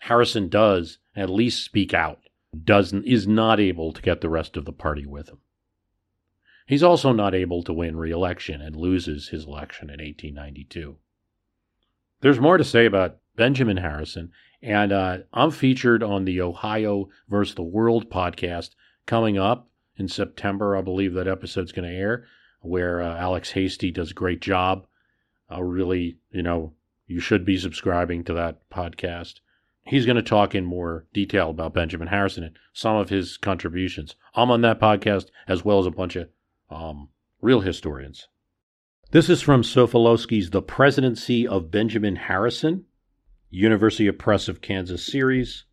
Harrison 0.00 0.48
does 0.48 0.98
at 1.14 1.30
least 1.30 1.64
speak 1.64 1.94
out, 1.94 2.18
doesn't 2.64 3.04
is 3.04 3.28
not 3.28 3.60
able 3.60 3.92
to 3.92 4.02
get 4.02 4.22
the 4.22 4.28
rest 4.28 4.56
of 4.56 4.64
the 4.64 4.72
party 4.72 5.06
with 5.06 5.28
him. 5.28 5.38
He's 6.66 6.82
also 6.82 7.12
not 7.12 7.34
able 7.34 7.62
to 7.64 7.72
win 7.72 7.96
re-election 7.96 8.62
and 8.62 8.74
loses 8.74 9.28
his 9.28 9.44
election 9.44 9.90
in 9.90 10.00
1892. 10.00 10.96
There's 12.20 12.40
more 12.40 12.56
to 12.56 12.64
say 12.64 12.86
about 12.86 13.18
Benjamin 13.36 13.76
Harrison, 13.76 14.32
and 14.62 14.92
uh, 14.92 15.18
I'm 15.32 15.50
featured 15.50 16.02
on 16.02 16.24
the 16.24 16.40
Ohio 16.40 17.10
versus 17.28 17.54
the 17.54 17.62
World 17.62 18.08
podcast 18.08 18.70
coming 19.04 19.36
up 19.36 19.68
in 19.96 20.08
September. 20.08 20.74
I 20.74 20.80
believe 20.80 21.12
that 21.14 21.28
episode's 21.28 21.72
going 21.72 21.86
to 21.86 21.94
air, 21.94 22.26
where 22.60 23.02
uh, 23.02 23.14
Alex 23.18 23.50
Hasty 23.50 23.90
does 23.90 24.12
a 24.12 24.14
great 24.14 24.40
job. 24.40 24.86
I 25.50 25.60
really, 25.60 26.16
you 26.30 26.42
know, 26.42 26.72
you 27.06 27.20
should 27.20 27.44
be 27.44 27.58
subscribing 27.58 28.24
to 28.24 28.32
that 28.34 28.70
podcast. 28.70 29.40
He's 29.82 30.06
going 30.06 30.16
to 30.16 30.22
talk 30.22 30.54
in 30.54 30.64
more 30.64 31.04
detail 31.12 31.50
about 31.50 31.74
Benjamin 31.74 32.08
Harrison 32.08 32.44
and 32.44 32.56
some 32.72 32.96
of 32.96 33.10
his 33.10 33.36
contributions. 33.36 34.14
I'm 34.34 34.50
on 34.50 34.62
that 34.62 34.80
podcast 34.80 35.26
as 35.46 35.62
well 35.62 35.78
as 35.78 35.84
a 35.84 35.90
bunch 35.90 36.16
of 36.16 36.28
um, 36.74 37.08
real 37.40 37.60
historians. 37.60 38.28
This 39.12 39.30
is 39.30 39.40
from 39.40 39.62
Socolofsky's 39.62 40.50
The 40.50 40.60
Presidency 40.60 41.46
of 41.46 41.70
Benjamin 41.70 42.16
Harrison, 42.16 42.86
University 43.48 44.08
of 44.08 44.18
Press 44.18 44.48
of 44.48 44.60
Kansas 44.60 45.06
series. 45.06 45.64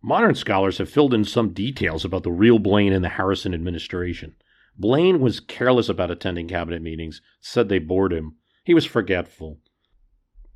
Modern 0.00 0.36
scholars 0.36 0.78
have 0.78 0.88
filled 0.88 1.12
in 1.12 1.24
some 1.24 1.52
details 1.52 2.04
about 2.04 2.22
the 2.22 2.30
real 2.30 2.60
Blaine 2.60 2.92
in 2.92 3.02
the 3.02 3.08
Harrison 3.08 3.52
administration. 3.52 4.36
Blaine 4.76 5.18
was 5.20 5.40
careless 5.40 5.88
about 5.88 6.12
attending 6.12 6.46
cabinet 6.46 6.82
meetings, 6.82 7.20
said 7.40 7.68
they 7.68 7.80
bored 7.80 8.12
him. 8.12 8.36
He 8.62 8.74
was 8.74 8.84
forgetful. 8.84 9.58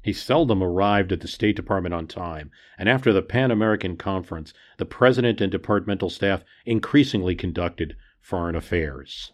He 0.04 0.12
seldom 0.12 0.62
arrived 0.62 1.10
at 1.10 1.20
the 1.20 1.28
State 1.28 1.56
Department 1.56 1.92
on 1.92 2.06
time, 2.06 2.52
and 2.78 2.88
after 2.88 3.12
the 3.12 3.22
Pan 3.22 3.50
American 3.50 3.96
Conference, 3.96 4.54
the 4.78 4.86
president 4.86 5.40
and 5.40 5.50
departmental 5.50 6.10
staff 6.10 6.44
increasingly 6.64 7.34
conducted 7.34 7.96
foreign 8.20 8.54
affairs. 8.54 9.32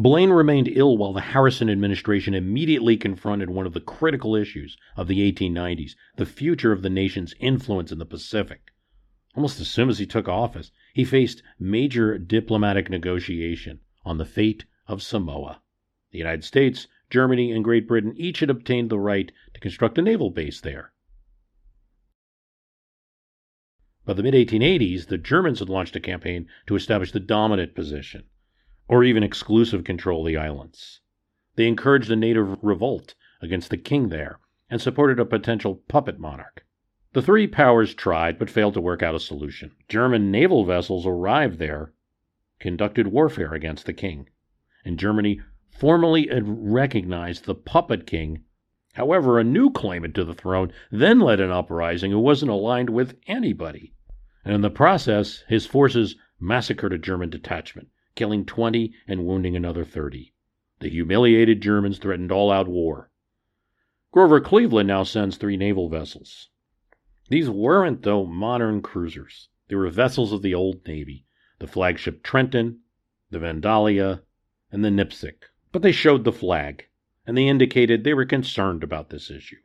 Blaine 0.00 0.30
remained 0.30 0.68
ill 0.68 0.96
while 0.96 1.12
the 1.12 1.20
Harrison 1.20 1.68
administration 1.68 2.32
immediately 2.32 2.96
confronted 2.96 3.50
one 3.50 3.66
of 3.66 3.72
the 3.72 3.80
critical 3.80 4.36
issues 4.36 4.76
of 4.96 5.08
the 5.08 5.32
1890s 5.32 5.96
the 6.14 6.24
future 6.24 6.70
of 6.70 6.82
the 6.82 6.88
nation's 6.88 7.34
influence 7.40 7.90
in 7.90 7.98
the 7.98 8.06
Pacific. 8.06 8.70
Almost 9.34 9.58
as 9.58 9.66
soon 9.68 9.88
as 9.88 9.98
he 9.98 10.06
took 10.06 10.28
office, 10.28 10.70
he 10.94 11.04
faced 11.04 11.42
major 11.58 12.16
diplomatic 12.16 12.88
negotiation 12.88 13.80
on 14.04 14.18
the 14.18 14.24
fate 14.24 14.66
of 14.86 15.02
Samoa. 15.02 15.62
The 16.12 16.18
United 16.18 16.44
States, 16.44 16.86
Germany, 17.10 17.50
and 17.50 17.64
Great 17.64 17.88
Britain 17.88 18.14
each 18.16 18.38
had 18.38 18.50
obtained 18.50 18.90
the 18.90 19.00
right 19.00 19.32
to 19.52 19.58
construct 19.58 19.98
a 19.98 20.02
naval 20.02 20.30
base 20.30 20.60
there. 20.60 20.92
By 24.04 24.12
the 24.12 24.22
mid 24.22 24.34
1880s, 24.34 25.06
the 25.08 25.18
Germans 25.18 25.58
had 25.58 25.68
launched 25.68 25.96
a 25.96 26.00
campaign 26.00 26.46
to 26.68 26.76
establish 26.76 27.10
the 27.10 27.18
dominant 27.18 27.74
position, 27.74 28.26
or 28.88 29.04
even 29.04 29.22
exclusive 29.22 29.84
control 29.84 30.22
of 30.22 30.26
the 30.26 30.36
islands. 30.36 31.00
They 31.54 31.68
encouraged 31.68 32.10
a 32.10 32.16
native 32.16 32.56
revolt 32.62 33.14
against 33.40 33.70
the 33.70 33.76
king 33.76 34.08
there 34.08 34.40
and 34.70 34.80
supported 34.80 35.20
a 35.20 35.24
potential 35.24 35.76
puppet 35.88 36.18
monarch. 36.18 36.64
The 37.12 37.22
three 37.22 37.46
powers 37.46 37.94
tried 37.94 38.38
but 38.38 38.50
failed 38.50 38.74
to 38.74 38.80
work 38.80 39.02
out 39.02 39.14
a 39.14 39.20
solution. 39.20 39.72
German 39.88 40.30
naval 40.30 40.64
vessels 40.64 41.06
arrived 41.06 41.58
there 41.58 41.92
conducted 42.58 43.06
warfare 43.06 43.54
against 43.54 43.86
the 43.86 43.92
king, 43.92 44.28
and 44.84 44.98
Germany 44.98 45.40
formally 45.70 46.28
recognized 46.42 47.44
the 47.44 47.54
puppet 47.54 48.06
king. 48.06 48.44
However, 48.94 49.38
a 49.38 49.44
new 49.44 49.70
claimant 49.70 50.14
to 50.16 50.24
the 50.24 50.34
throne 50.34 50.72
then 50.90 51.20
led 51.20 51.40
an 51.40 51.50
uprising 51.50 52.10
who 52.10 52.18
wasn't 52.18 52.50
aligned 52.50 52.90
with 52.90 53.16
anybody. 53.26 53.94
And 54.44 54.54
in 54.54 54.60
the 54.60 54.70
process, 54.70 55.44
his 55.48 55.66
forces 55.66 56.16
massacred 56.40 56.92
a 56.92 56.98
German 56.98 57.30
detachment, 57.30 57.88
killing 58.18 58.44
20 58.44 58.92
and 59.06 59.24
wounding 59.24 59.54
another 59.54 59.84
30. 59.84 60.34
The 60.80 60.88
humiliated 60.88 61.60
Germans 61.60 61.98
threatened 61.98 62.32
all 62.32 62.50
out 62.50 62.66
war. 62.66 63.12
Grover 64.10 64.40
Cleveland 64.40 64.88
now 64.88 65.04
sends 65.04 65.36
three 65.36 65.56
naval 65.56 65.88
vessels. 65.88 66.48
These 67.28 67.48
weren't, 67.48 68.02
though, 68.02 68.26
modern 68.26 68.82
cruisers. 68.82 69.50
They 69.68 69.76
were 69.76 69.88
vessels 69.88 70.32
of 70.32 70.42
the 70.42 70.52
old 70.52 70.84
Navy, 70.84 71.26
the 71.60 71.68
flagship 71.68 72.24
Trenton, 72.24 72.80
the 73.30 73.38
Vandalia, 73.38 74.22
and 74.72 74.84
the 74.84 74.90
Nipsic, 74.90 75.44
but 75.70 75.82
they 75.82 75.92
showed 75.92 76.24
the 76.24 76.32
flag, 76.32 76.88
and 77.24 77.38
they 77.38 77.46
indicated 77.46 78.02
they 78.02 78.14
were 78.14 78.24
concerned 78.24 78.82
about 78.82 79.10
this 79.10 79.30
issue. 79.30 79.58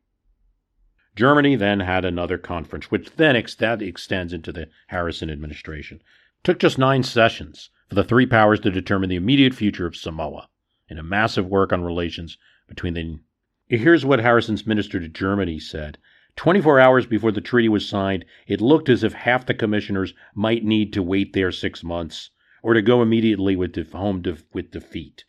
Germany 1.16 1.56
then 1.56 1.80
had 1.80 2.06
another 2.06 2.38
conference, 2.38 2.92
which 2.92 3.16
then 3.16 3.36
ex- 3.36 3.56
that 3.56 3.82
extends 3.82 4.32
into 4.32 4.52
the 4.52 4.70
Harrison 4.90 5.32
administration. 5.32 5.98
It 5.98 6.44
took 6.44 6.60
just 6.60 6.78
nine 6.78 7.02
sessions 7.02 7.72
for 7.94 8.02
the 8.02 8.08
three 8.10 8.26
powers 8.26 8.60
to 8.60 8.72
determine 8.72 9.08
the 9.08 9.16
immediate 9.16 9.54
future 9.54 9.86
of 9.86 9.96
Samoa 9.96 10.50
in 10.90 10.98
a 10.98 11.04
massive 11.04 11.46
work 11.46 11.72
on 11.72 11.84
relations 11.84 12.40
between 12.68 12.96
the. 12.96 13.20
Here's 13.68 14.04
what 14.04 14.20
Harrison's 14.20 14.66
minister 14.66 15.00
to 15.00 15.08
Germany 15.08 15.60
said 15.60 16.00
24 16.36 16.80
hours 16.80 17.06
before 17.06 17.32
the 17.32 17.40
treaty 17.40 17.70
was 17.70 17.88
signed, 17.88 18.26
it 18.48 18.62
looked 18.62 18.90
as 18.90 19.04
if 19.04 19.14
half 19.14 19.46
the 19.46 19.54
commissioners 19.54 20.16
might 20.34 20.64
need 20.64 20.92
to 20.94 21.04
wait 21.04 21.34
there 21.34 21.52
six 21.52 21.84
months 21.84 22.32
or 22.64 22.74
to 22.74 22.82
go 22.82 23.04
immediately 23.04 23.56
with 23.56 23.76
home 23.92 24.24
with 24.52 24.72
defeat. 24.72 25.26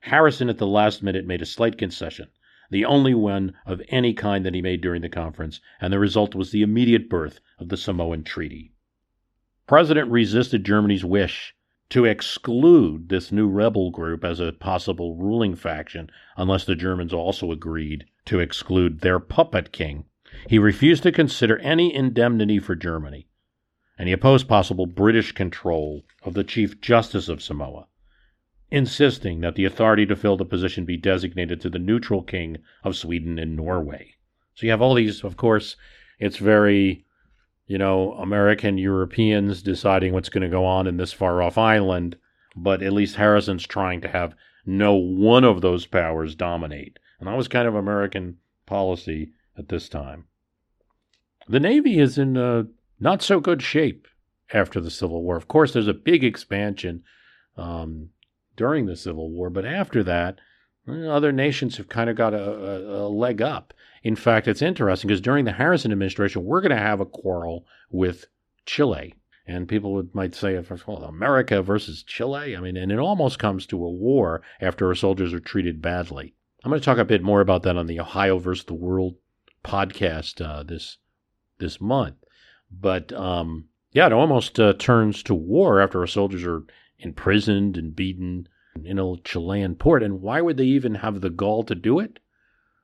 Harrison 0.00 0.48
at 0.48 0.58
the 0.58 0.66
last 0.66 1.04
minute 1.04 1.24
made 1.24 1.42
a 1.42 1.46
slight 1.46 1.78
concession, 1.78 2.26
the 2.72 2.84
only 2.84 3.14
one 3.14 3.54
of 3.64 3.80
any 3.88 4.14
kind 4.14 4.44
that 4.44 4.54
he 4.54 4.60
made 4.60 4.80
during 4.80 5.02
the 5.02 5.08
conference, 5.08 5.60
and 5.80 5.92
the 5.92 6.00
result 6.00 6.34
was 6.34 6.50
the 6.50 6.62
immediate 6.62 7.08
birth 7.08 7.38
of 7.60 7.68
the 7.68 7.76
Samoan 7.76 8.24
Treaty. 8.24 8.72
President 9.68 10.10
resisted 10.10 10.64
Germany's 10.64 11.04
wish 11.04 11.54
to 11.90 12.04
exclude 12.04 13.08
this 13.08 13.30
new 13.30 13.48
rebel 13.48 13.90
group 13.90 14.24
as 14.24 14.40
a 14.40 14.52
possible 14.52 15.16
ruling 15.16 15.54
faction 15.54 16.10
unless 16.36 16.64
the 16.64 16.74
Germans 16.74 17.12
also 17.12 17.52
agreed 17.52 18.06
to 18.24 18.40
exclude 18.40 19.00
their 19.00 19.20
puppet 19.20 19.72
king 19.72 20.04
he 20.48 20.60
refused 20.60 21.02
to 21.02 21.10
consider 21.10 21.58
any 21.58 21.92
indemnity 21.92 22.60
for 22.60 22.76
Germany, 22.76 23.26
and 23.98 24.06
he 24.06 24.12
opposed 24.12 24.46
possible 24.46 24.86
British 24.86 25.32
control 25.32 26.06
of 26.22 26.34
the 26.34 26.44
Chief 26.44 26.80
Justice 26.80 27.28
of 27.28 27.42
Samoa, 27.42 27.88
insisting 28.70 29.40
that 29.40 29.56
the 29.56 29.64
authority 29.64 30.06
to 30.06 30.14
fill 30.14 30.36
the 30.36 30.44
position 30.44 30.84
be 30.84 30.96
designated 30.96 31.60
to 31.60 31.68
the 31.68 31.80
neutral 31.80 32.22
king 32.22 32.58
of 32.84 32.96
Sweden 32.96 33.40
and 33.40 33.56
Norway. 33.56 34.14
So 34.54 34.66
you 34.66 34.70
have 34.70 34.80
all 34.80 34.94
these, 34.94 35.24
of 35.24 35.36
course, 35.36 35.76
it's 36.20 36.36
very, 36.36 37.04
you 37.70 37.78
know, 37.78 38.14
American 38.14 38.78
Europeans 38.78 39.62
deciding 39.62 40.12
what's 40.12 40.28
going 40.28 40.42
to 40.42 40.48
go 40.48 40.64
on 40.66 40.88
in 40.88 40.96
this 40.96 41.12
far 41.12 41.40
off 41.40 41.56
island, 41.56 42.16
but 42.56 42.82
at 42.82 42.92
least 42.92 43.14
Harrison's 43.14 43.64
trying 43.64 44.00
to 44.00 44.08
have 44.08 44.34
no 44.66 44.94
one 44.94 45.44
of 45.44 45.60
those 45.60 45.86
powers 45.86 46.34
dominate. 46.34 46.98
And 47.20 47.28
that 47.28 47.36
was 47.36 47.46
kind 47.46 47.68
of 47.68 47.76
American 47.76 48.38
policy 48.66 49.34
at 49.56 49.68
this 49.68 49.88
time. 49.88 50.24
The 51.48 51.60
Navy 51.60 52.00
is 52.00 52.18
in 52.18 52.36
uh, 52.36 52.64
not 52.98 53.22
so 53.22 53.38
good 53.38 53.62
shape 53.62 54.08
after 54.52 54.80
the 54.80 54.90
Civil 54.90 55.22
War. 55.22 55.36
Of 55.36 55.46
course, 55.46 55.72
there's 55.72 55.86
a 55.86 55.94
big 55.94 56.24
expansion 56.24 57.04
um, 57.56 58.08
during 58.56 58.86
the 58.86 58.96
Civil 58.96 59.30
War, 59.30 59.48
but 59.48 59.64
after 59.64 60.02
that, 60.02 60.40
other 60.88 61.30
nations 61.30 61.76
have 61.76 61.88
kind 61.88 62.10
of 62.10 62.16
got 62.16 62.34
a, 62.34 62.50
a, 62.50 63.06
a 63.06 63.08
leg 63.08 63.40
up. 63.40 63.72
In 64.02 64.16
fact, 64.16 64.48
it's 64.48 64.62
interesting 64.62 65.08
because 65.08 65.20
during 65.20 65.44
the 65.44 65.52
Harrison 65.52 65.92
administration, 65.92 66.44
we're 66.44 66.62
going 66.62 66.70
to 66.70 66.76
have 66.76 67.00
a 67.00 67.06
quarrel 67.06 67.66
with 67.90 68.26
Chile. 68.64 69.14
And 69.46 69.68
people 69.68 69.92
would, 69.94 70.14
might 70.14 70.34
say, 70.34 70.62
well, 70.86 71.04
America 71.04 71.60
versus 71.60 72.02
Chile? 72.02 72.56
I 72.56 72.60
mean, 72.60 72.76
and 72.76 72.92
it 72.92 72.98
almost 72.98 73.38
comes 73.38 73.66
to 73.66 73.84
a 73.84 73.90
war 73.90 74.42
after 74.60 74.86
our 74.86 74.94
soldiers 74.94 75.34
are 75.34 75.40
treated 75.40 75.82
badly. 75.82 76.34
I'm 76.64 76.70
going 76.70 76.80
to 76.80 76.84
talk 76.84 76.98
a 76.98 77.04
bit 77.04 77.22
more 77.22 77.40
about 77.40 77.62
that 77.64 77.76
on 77.76 77.86
the 77.86 78.00
Ohio 78.00 78.38
versus 78.38 78.64
the 78.64 78.74
World 78.74 79.16
podcast 79.64 80.44
uh, 80.44 80.62
this 80.62 80.98
this 81.58 81.80
month. 81.80 82.16
But 82.70 83.12
um, 83.12 83.66
yeah, 83.92 84.06
it 84.06 84.12
almost 84.12 84.60
uh, 84.60 84.74
turns 84.74 85.22
to 85.24 85.34
war 85.34 85.80
after 85.80 86.00
our 86.00 86.06
soldiers 86.06 86.44
are 86.44 86.62
imprisoned 86.98 87.76
and 87.76 87.96
beaten 87.96 88.46
in 88.84 88.98
a 88.98 89.16
Chilean 89.24 89.74
port. 89.74 90.02
And 90.02 90.20
why 90.20 90.40
would 90.40 90.56
they 90.56 90.64
even 90.64 90.96
have 90.96 91.20
the 91.20 91.30
gall 91.30 91.64
to 91.64 91.74
do 91.74 91.98
it? 91.98 92.20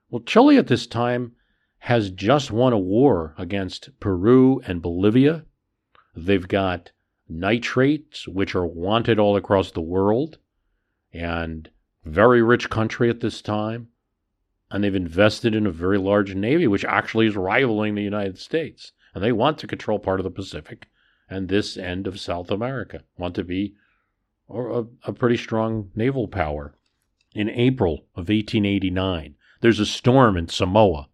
Well, 0.09 0.21
Chile 0.21 0.57
at 0.57 0.67
this 0.67 0.87
time 0.87 1.33
has 1.79 2.11
just 2.11 2.51
won 2.51 2.73
a 2.73 2.79
war 2.79 3.35
against 3.37 3.99
Peru 3.99 4.61
and 4.65 4.81
Bolivia. 4.81 5.45
They've 6.15 6.47
got 6.47 6.91
nitrates, 7.27 8.27
which 8.27 8.55
are 8.55 8.65
wanted 8.65 9.19
all 9.19 9.35
across 9.35 9.71
the 9.71 9.81
world, 9.81 10.37
and 11.11 11.69
very 12.05 12.41
rich 12.41 12.69
country 12.69 13.09
at 13.09 13.19
this 13.19 13.41
time 13.41 13.89
and 14.69 14.83
they've 14.83 14.95
invested 14.95 15.55
in 15.55 15.65
a 15.65 15.71
very 15.71 15.97
large 15.97 16.35
navy, 16.35 16.67
which 16.67 16.85
actually 16.85 17.27
is 17.27 17.35
rivaling 17.35 17.95
the 17.95 18.03
United 18.03 18.37
States. 18.37 18.91
And 19.13 19.23
they 19.23 19.31
want 19.31 19.57
to 19.59 19.67
control 19.67 19.99
part 19.99 20.19
of 20.19 20.25
the 20.25 20.31
Pacific 20.31 20.87
and 21.29 21.47
this 21.47 21.77
end 21.77 22.07
of 22.07 22.19
South 22.19 22.51
America, 22.51 23.03
want 23.17 23.35
to 23.35 23.43
be 23.43 23.75
a, 24.49 24.83
a 25.03 25.13
pretty 25.13 25.37
strong 25.37 25.91
naval 25.95 26.27
power. 26.27 26.75
In 27.33 27.49
April 27.49 28.05
of 28.15 28.29
1889, 28.29 29.35
there's 29.61 29.79
a 29.79 29.85
storm 29.85 30.37
in 30.37 30.47
Samoa, 30.47 31.09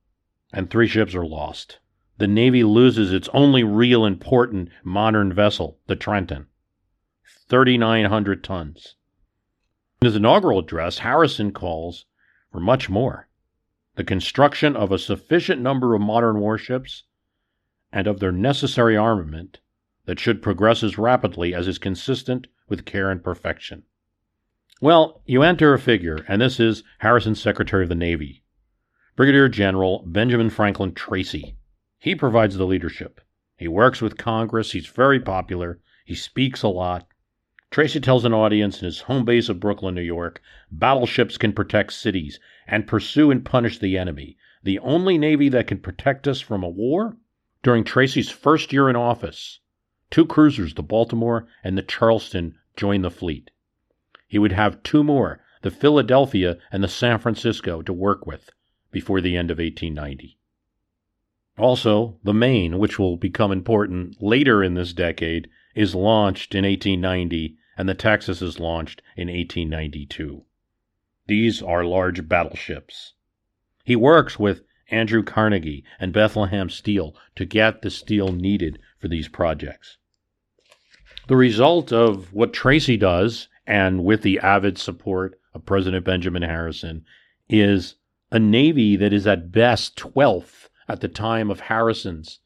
and 0.52 0.70
three 0.70 0.88
ships 0.88 1.16
are 1.16 1.26
lost. 1.26 1.80
The 2.18 2.28
Navy 2.28 2.64
loses 2.64 3.12
its 3.12 3.30
only 3.34 3.64
real 3.64 4.06
important 4.06 4.70
modern 4.84 5.34
vessel, 5.34 5.80
the 5.88 5.96
Trenton, 5.96 6.48
3,900 7.50 8.44
tons. 8.44 8.96
In 10.02 10.06
his 10.06 10.16
inaugural 10.16 10.60
address, 10.60 11.00
Harrison 11.00 11.52
calls 11.52 12.06
for 12.52 12.60
much 12.60 12.89
more 12.89 13.30
the 13.96 14.04
construction 14.04 14.76
of 14.76 14.91
a 14.91 14.98
sufficient 14.98 15.62
number 15.62 15.94
of 15.94 16.02
modern 16.02 16.39
warships, 16.39 17.04
and 17.91 18.08
of 18.08 18.20
their 18.20 18.32
necessary 18.32 18.98
armament 18.98 19.60
that 20.06 20.20
should 20.20 20.41
progress 20.41 20.82
as 20.84 20.98
rapidly 20.98 21.54
as 21.54 21.68
is 21.68 21.78
consistent 21.78 22.48
with 22.68 22.86
care 22.86 23.12
and 23.12 23.24
perfection. 23.24 23.84
Well, 24.82 25.21
you 25.26 25.43
enter 25.43 25.74
a 25.74 25.80
figure, 25.80 26.26
and 26.28 26.41
this 26.41 26.59
is 26.59 26.84
Harrison's 26.97 27.39
Secretary 27.39 27.84
of 27.84 27.89
the 27.89 27.95
Navy, 27.95 28.43
Brigadier 29.15 29.47
General 29.47 30.03
Benjamin 30.05 30.49
Franklin 30.49 30.93
Tracy. 30.93 31.55
He 31.99 32.15
provides 32.15 32.57
the 32.57 32.65
leadership. 32.65 33.21
He 33.55 33.67
works 33.67 34.01
with 34.01 34.17
Congress, 34.17 34.71
he's 34.71 34.88
very 34.88 35.19
popular, 35.19 35.80
he 36.05 36.15
speaks 36.15 36.63
a 36.63 36.67
lot. 36.67 37.07
Tracy 37.69 37.99
tells 37.99 38.26
an 38.26 38.34
audience 38.34 38.82
in 38.82 38.86
his 38.86 39.01
home 39.01 39.26
base 39.26 39.47
of 39.47 39.59
Brooklyn, 39.59 39.95
New 39.95 40.01
York, 40.01 40.41
battleships 40.71 41.38
can 41.38 41.53
protect 41.53 41.93
cities, 41.93 42.39
and 42.67 42.88
pursue 42.88 43.32
and 43.32 43.45
punish 43.45 43.78
the 43.78 43.97
enemy. 43.97 44.38
The 44.63 44.80
only 44.80 45.17
Navy 45.17 45.49
that 45.49 45.67
can 45.67 45.80
protect 45.80 46.28
us 46.28 46.41
from 46.41 46.63
a 46.63 46.69
war? 46.69 47.17
During 47.61 47.84
Tracy's 47.84 48.30
first 48.30 48.74
year 48.74 48.89
in 48.89 48.95
office, 48.95 49.59
two 50.09 50.26
cruisers, 50.26 50.74
the 50.74 50.84
Baltimore 50.84 51.47
and 51.63 51.78
the 51.78 51.84
Charleston, 51.84 52.55
joined 52.76 53.05
the 53.05 53.11
fleet. 53.11 53.51
He 54.34 54.40
would 54.40 54.54
have 54.54 54.82
two 54.82 55.04
more, 55.04 55.40
the 55.62 55.70
Philadelphia 55.70 56.58
and 56.72 56.84
the 56.84 56.88
San 56.88 57.20
Francisco, 57.20 57.84
to 57.84 57.94
work 57.94 58.26
with 58.26 58.50
before 58.90 59.22
the 59.22 59.38
end 59.38 59.52
of 59.52 59.60
1890. 59.60 60.40
Also, 61.60 62.18
the 62.24 62.34
Maine, 62.34 62.80
which 62.80 62.98
will 62.98 63.16
become 63.16 63.52
important 63.52 64.20
later 64.24 64.64
in 64.64 64.74
this 64.74 64.92
decade, 64.92 65.52
is 65.76 65.94
launched 65.94 66.56
in 66.56 66.66
1890, 66.66 67.58
and 67.78 67.88
the 67.88 67.94
Texas 67.94 68.42
is 68.42 68.60
launched 68.60 69.04
in 69.16 69.28
1892. 69.28 70.44
These 71.28 71.62
are 71.62 71.86
large 71.86 72.28
battleships. 72.28 73.14
He 73.84 73.96
works 73.96 74.40
with 74.40 74.64
Andrew 74.90 75.22
Carnegie 75.22 75.84
and 76.00 76.12
Bethlehem 76.12 76.72
Steel 76.72 77.16
to 77.36 77.46
get 77.46 77.84
the 77.84 77.92
steel 77.92 78.30
needed 78.30 78.80
for 78.98 79.08
these 79.08 79.28
projects. 79.28 80.00
The 81.28 81.36
result 81.36 81.94
of 81.94 82.34
what 82.34 82.52
Tracy 82.52 82.98
does, 82.98 83.48
and 83.66 84.03
with 84.03 84.22
the 84.22 84.39
avid 84.39 84.78
support 84.78 85.39
of 85.53 85.66
President 85.66 86.05
Benjamin 86.05 86.43
Harrison, 86.43 87.05
is 87.49 87.95
a 88.32 88.39
Navy 88.39 88.95
that 88.95 89.14
is 89.14 89.28
at 89.28 89.51
best 89.51 89.95
12th 89.97 90.70
at 90.88 91.01
the 91.01 91.07
time 91.07 91.49
of 91.49 91.61
Harrison's 91.61 92.39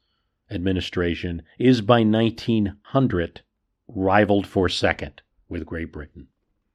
administration, 0.51 1.41
is 1.57 1.81
by 1.81 2.03
1900 2.03 3.41
rivaled 3.87 4.47
for 4.47 4.69
second 4.69 5.21
with 5.49 5.65
Great 5.65 5.91
Britain. 5.91 6.27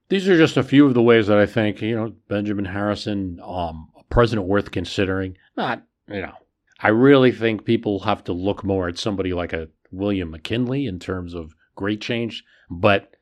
These 0.09 0.27
are 0.27 0.37
just 0.37 0.57
a 0.57 0.63
few 0.63 0.85
of 0.85 0.93
the 0.93 1.01
ways 1.01 1.27
that 1.27 1.37
I 1.37 1.45
think, 1.45 1.81
you 1.81 1.95
know, 1.95 2.13
Benjamin 2.27 2.65
Harrison, 2.65 3.39
um, 3.43 3.89
a 3.97 4.03
president 4.05 4.47
worth 4.47 4.71
considering. 4.71 5.37
Not, 5.55 5.83
you 6.07 6.21
know, 6.21 6.33
I 6.79 6.89
really 6.89 7.31
think 7.31 7.65
people 7.65 8.01
have 8.01 8.23
to 8.25 8.33
look 8.33 8.63
more 8.63 8.87
at 8.87 8.97
somebody 8.97 9.33
like 9.33 9.53
a 9.53 9.69
William 9.91 10.31
McKinley 10.31 10.85
in 10.85 10.99
terms 10.99 11.33
of 11.33 11.55
great 11.75 12.01
change. 12.01 12.43
But 12.69 13.15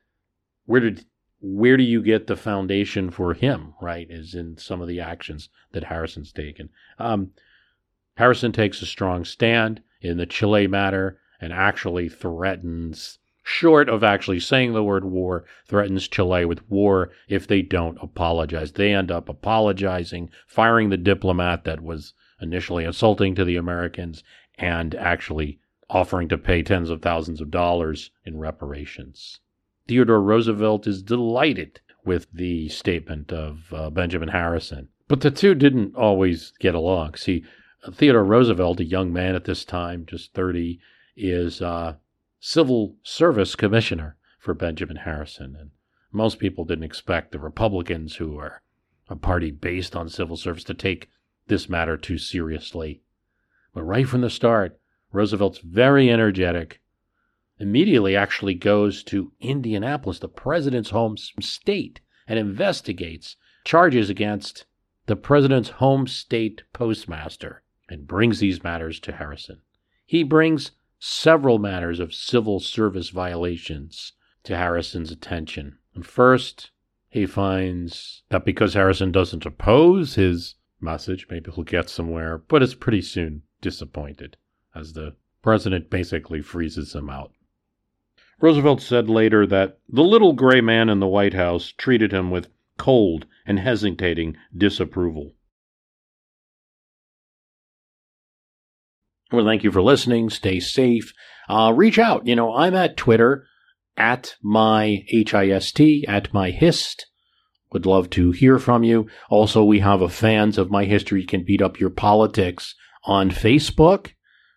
where 0.66 0.80
did 0.80 1.04
where 1.42 1.76
do 1.76 1.82
you 1.82 2.00
get 2.00 2.28
the 2.28 2.36
foundation 2.36 3.10
for 3.10 3.34
him? 3.34 3.74
Right, 3.82 4.06
is 4.08 4.34
in 4.34 4.56
some 4.58 4.80
of 4.80 4.86
the 4.86 5.00
actions 5.00 5.48
that 5.72 5.84
Harrison's 5.84 6.32
taken. 6.32 6.70
Um, 6.98 7.32
Harrison 8.16 8.52
takes 8.52 8.80
a 8.80 8.86
strong 8.86 9.24
stand 9.24 9.82
in 10.00 10.18
the 10.18 10.26
Chile 10.26 10.68
matter 10.68 11.18
and 11.40 11.52
actually 11.52 12.08
threatens 12.08 13.18
short 13.42 13.88
of 13.88 14.04
actually 14.04 14.38
saying 14.38 14.72
the 14.72 14.84
word 14.84 15.04
war, 15.04 15.44
threatens 15.66 16.06
Chile 16.06 16.44
with 16.44 16.68
war 16.70 17.10
if 17.28 17.48
they 17.48 17.60
don't 17.60 17.98
apologize. 18.00 18.72
They 18.72 18.94
end 18.94 19.10
up 19.10 19.28
apologizing, 19.28 20.30
firing 20.46 20.90
the 20.90 20.96
diplomat 20.96 21.64
that 21.64 21.80
was 21.80 22.14
initially 22.40 22.84
insulting 22.84 23.34
to 23.34 23.44
the 23.44 23.56
Americans, 23.56 24.22
and 24.58 24.94
actually 24.94 25.58
offering 25.90 26.28
to 26.28 26.38
pay 26.38 26.62
tens 26.62 26.88
of 26.88 27.02
thousands 27.02 27.40
of 27.40 27.50
dollars 27.50 28.10
in 28.24 28.38
reparations. 28.38 29.40
Theodore 29.88 30.20
Roosevelt 30.20 30.86
is 30.86 31.02
delighted 31.02 31.80
with 32.04 32.26
the 32.32 32.68
statement 32.68 33.32
of 33.32 33.72
uh, 33.72 33.90
Benjamin 33.90 34.28
Harrison. 34.28 34.88
But 35.08 35.20
the 35.20 35.30
two 35.30 35.54
didn't 35.54 35.94
always 35.94 36.52
get 36.60 36.74
along. 36.74 37.14
See, 37.14 37.44
Theodore 37.92 38.24
Roosevelt, 38.24 38.80
a 38.80 38.84
young 38.84 39.12
man 39.12 39.34
at 39.34 39.44
this 39.44 39.64
time, 39.64 40.06
just 40.06 40.32
30, 40.34 40.80
is 41.16 41.60
uh, 41.60 41.96
civil 42.40 42.96
service 43.02 43.54
commissioner 43.54 44.16
for 44.38 44.54
Benjamin 44.54 44.96
Harrison. 44.96 45.56
And 45.58 45.70
most 46.10 46.38
people 46.38 46.64
didn't 46.64 46.84
expect 46.84 47.32
the 47.32 47.38
Republicans, 47.38 48.16
who 48.16 48.38
are 48.38 48.62
a 49.08 49.16
party 49.16 49.50
based 49.50 49.96
on 49.96 50.08
civil 50.08 50.36
service, 50.36 50.64
to 50.64 50.74
take 50.74 51.10
this 51.48 51.68
matter 51.68 51.96
too 51.96 52.18
seriously. 52.18 53.02
But 53.74 53.82
right 53.82 54.06
from 54.06 54.20
the 54.20 54.30
start, 54.30 54.78
Roosevelt's 55.12 55.58
very 55.58 56.10
energetic, 56.10 56.80
immediately 57.62 58.16
actually 58.16 58.54
goes 58.54 59.04
to 59.04 59.30
Indianapolis, 59.40 60.18
the 60.18 60.28
president's 60.28 60.90
home 60.90 61.16
state, 61.16 62.00
and 62.26 62.36
investigates 62.36 63.36
charges 63.64 64.10
against 64.10 64.64
the 65.06 65.14
president's 65.14 65.70
home 65.70 66.08
state 66.08 66.64
postmaster 66.72 67.62
and 67.88 68.08
brings 68.08 68.40
these 68.40 68.64
matters 68.64 68.98
to 68.98 69.12
Harrison. 69.12 69.60
He 70.04 70.24
brings 70.24 70.72
several 70.98 71.60
matters 71.60 72.00
of 72.00 72.12
civil 72.12 72.58
service 72.58 73.10
violations 73.10 74.12
to 74.42 74.56
Harrison's 74.56 75.12
attention. 75.12 75.78
And 75.94 76.04
first, 76.04 76.72
he 77.08 77.26
finds 77.26 78.24
that 78.30 78.44
because 78.44 78.74
Harrison 78.74 79.12
doesn't 79.12 79.46
oppose 79.46 80.16
his 80.16 80.56
message, 80.80 81.28
maybe 81.30 81.50
he'll 81.52 81.62
get 81.62 81.88
somewhere, 81.88 82.38
but 82.38 82.62
is 82.62 82.74
pretty 82.74 83.02
soon 83.02 83.42
disappointed 83.60 84.36
as 84.74 84.94
the 84.94 85.14
president 85.42 85.90
basically 85.90 86.40
freezes 86.40 86.94
him 86.94 87.08
out. 87.08 87.32
Roosevelt 88.42 88.82
said 88.82 89.08
later 89.08 89.46
that 89.46 89.78
the 89.88 90.02
little 90.02 90.32
gray 90.32 90.60
man 90.60 90.88
in 90.88 90.98
the 90.98 91.06
White 91.06 91.32
House 91.32 91.72
treated 91.78 92.12
him 92.12 92.28
with 92.28 92.48
cold 92.76 93.24
and 93.46 93.60
hesitating 93.60 94.36
disapproval. 94.54 95.36
Well, 99.30 99.46
thank 99.46 99.62
you 99.62 99.70
for 99.70 99.80
listening. 99.80 100.28
Stay 100.28 100.58
safe. 100.58 101.14
Uh, 101.48 101.72
reach 101.74 102.00
out. 102.00 102.26
You 102.26 102.34
know, 102.34 102.52
I'm 102.52 102.74
at 102.74 102.96
Twitter 102.96 103.46
at 103.96 104.34
my 104.42 105.04
HIST, 105.06 105.80
at 106.08 106.34
my 106.34 106.50
HIST. 106.50 107.06
Would 107.72 107.86
love 107.86 108.10
to 108.10 108.32
hear 108.32 108.58
from 108.58 108.82
you. 108.82 109.06
Also, 109.30 109.62
we 109.62 109.78
have 109.78 110.02
a 110.02 110.08
fans 110.08 110.58
of 110.58 110.70
my 110.70 110.84
history 110.84 111.24
can 111.24 111.44
beat 111.44 111.62
up 111.62 111.78
your 111.78 111.90
politics 111.90 112.74
on 113.04 113.30
Facebook. 113.30 114.14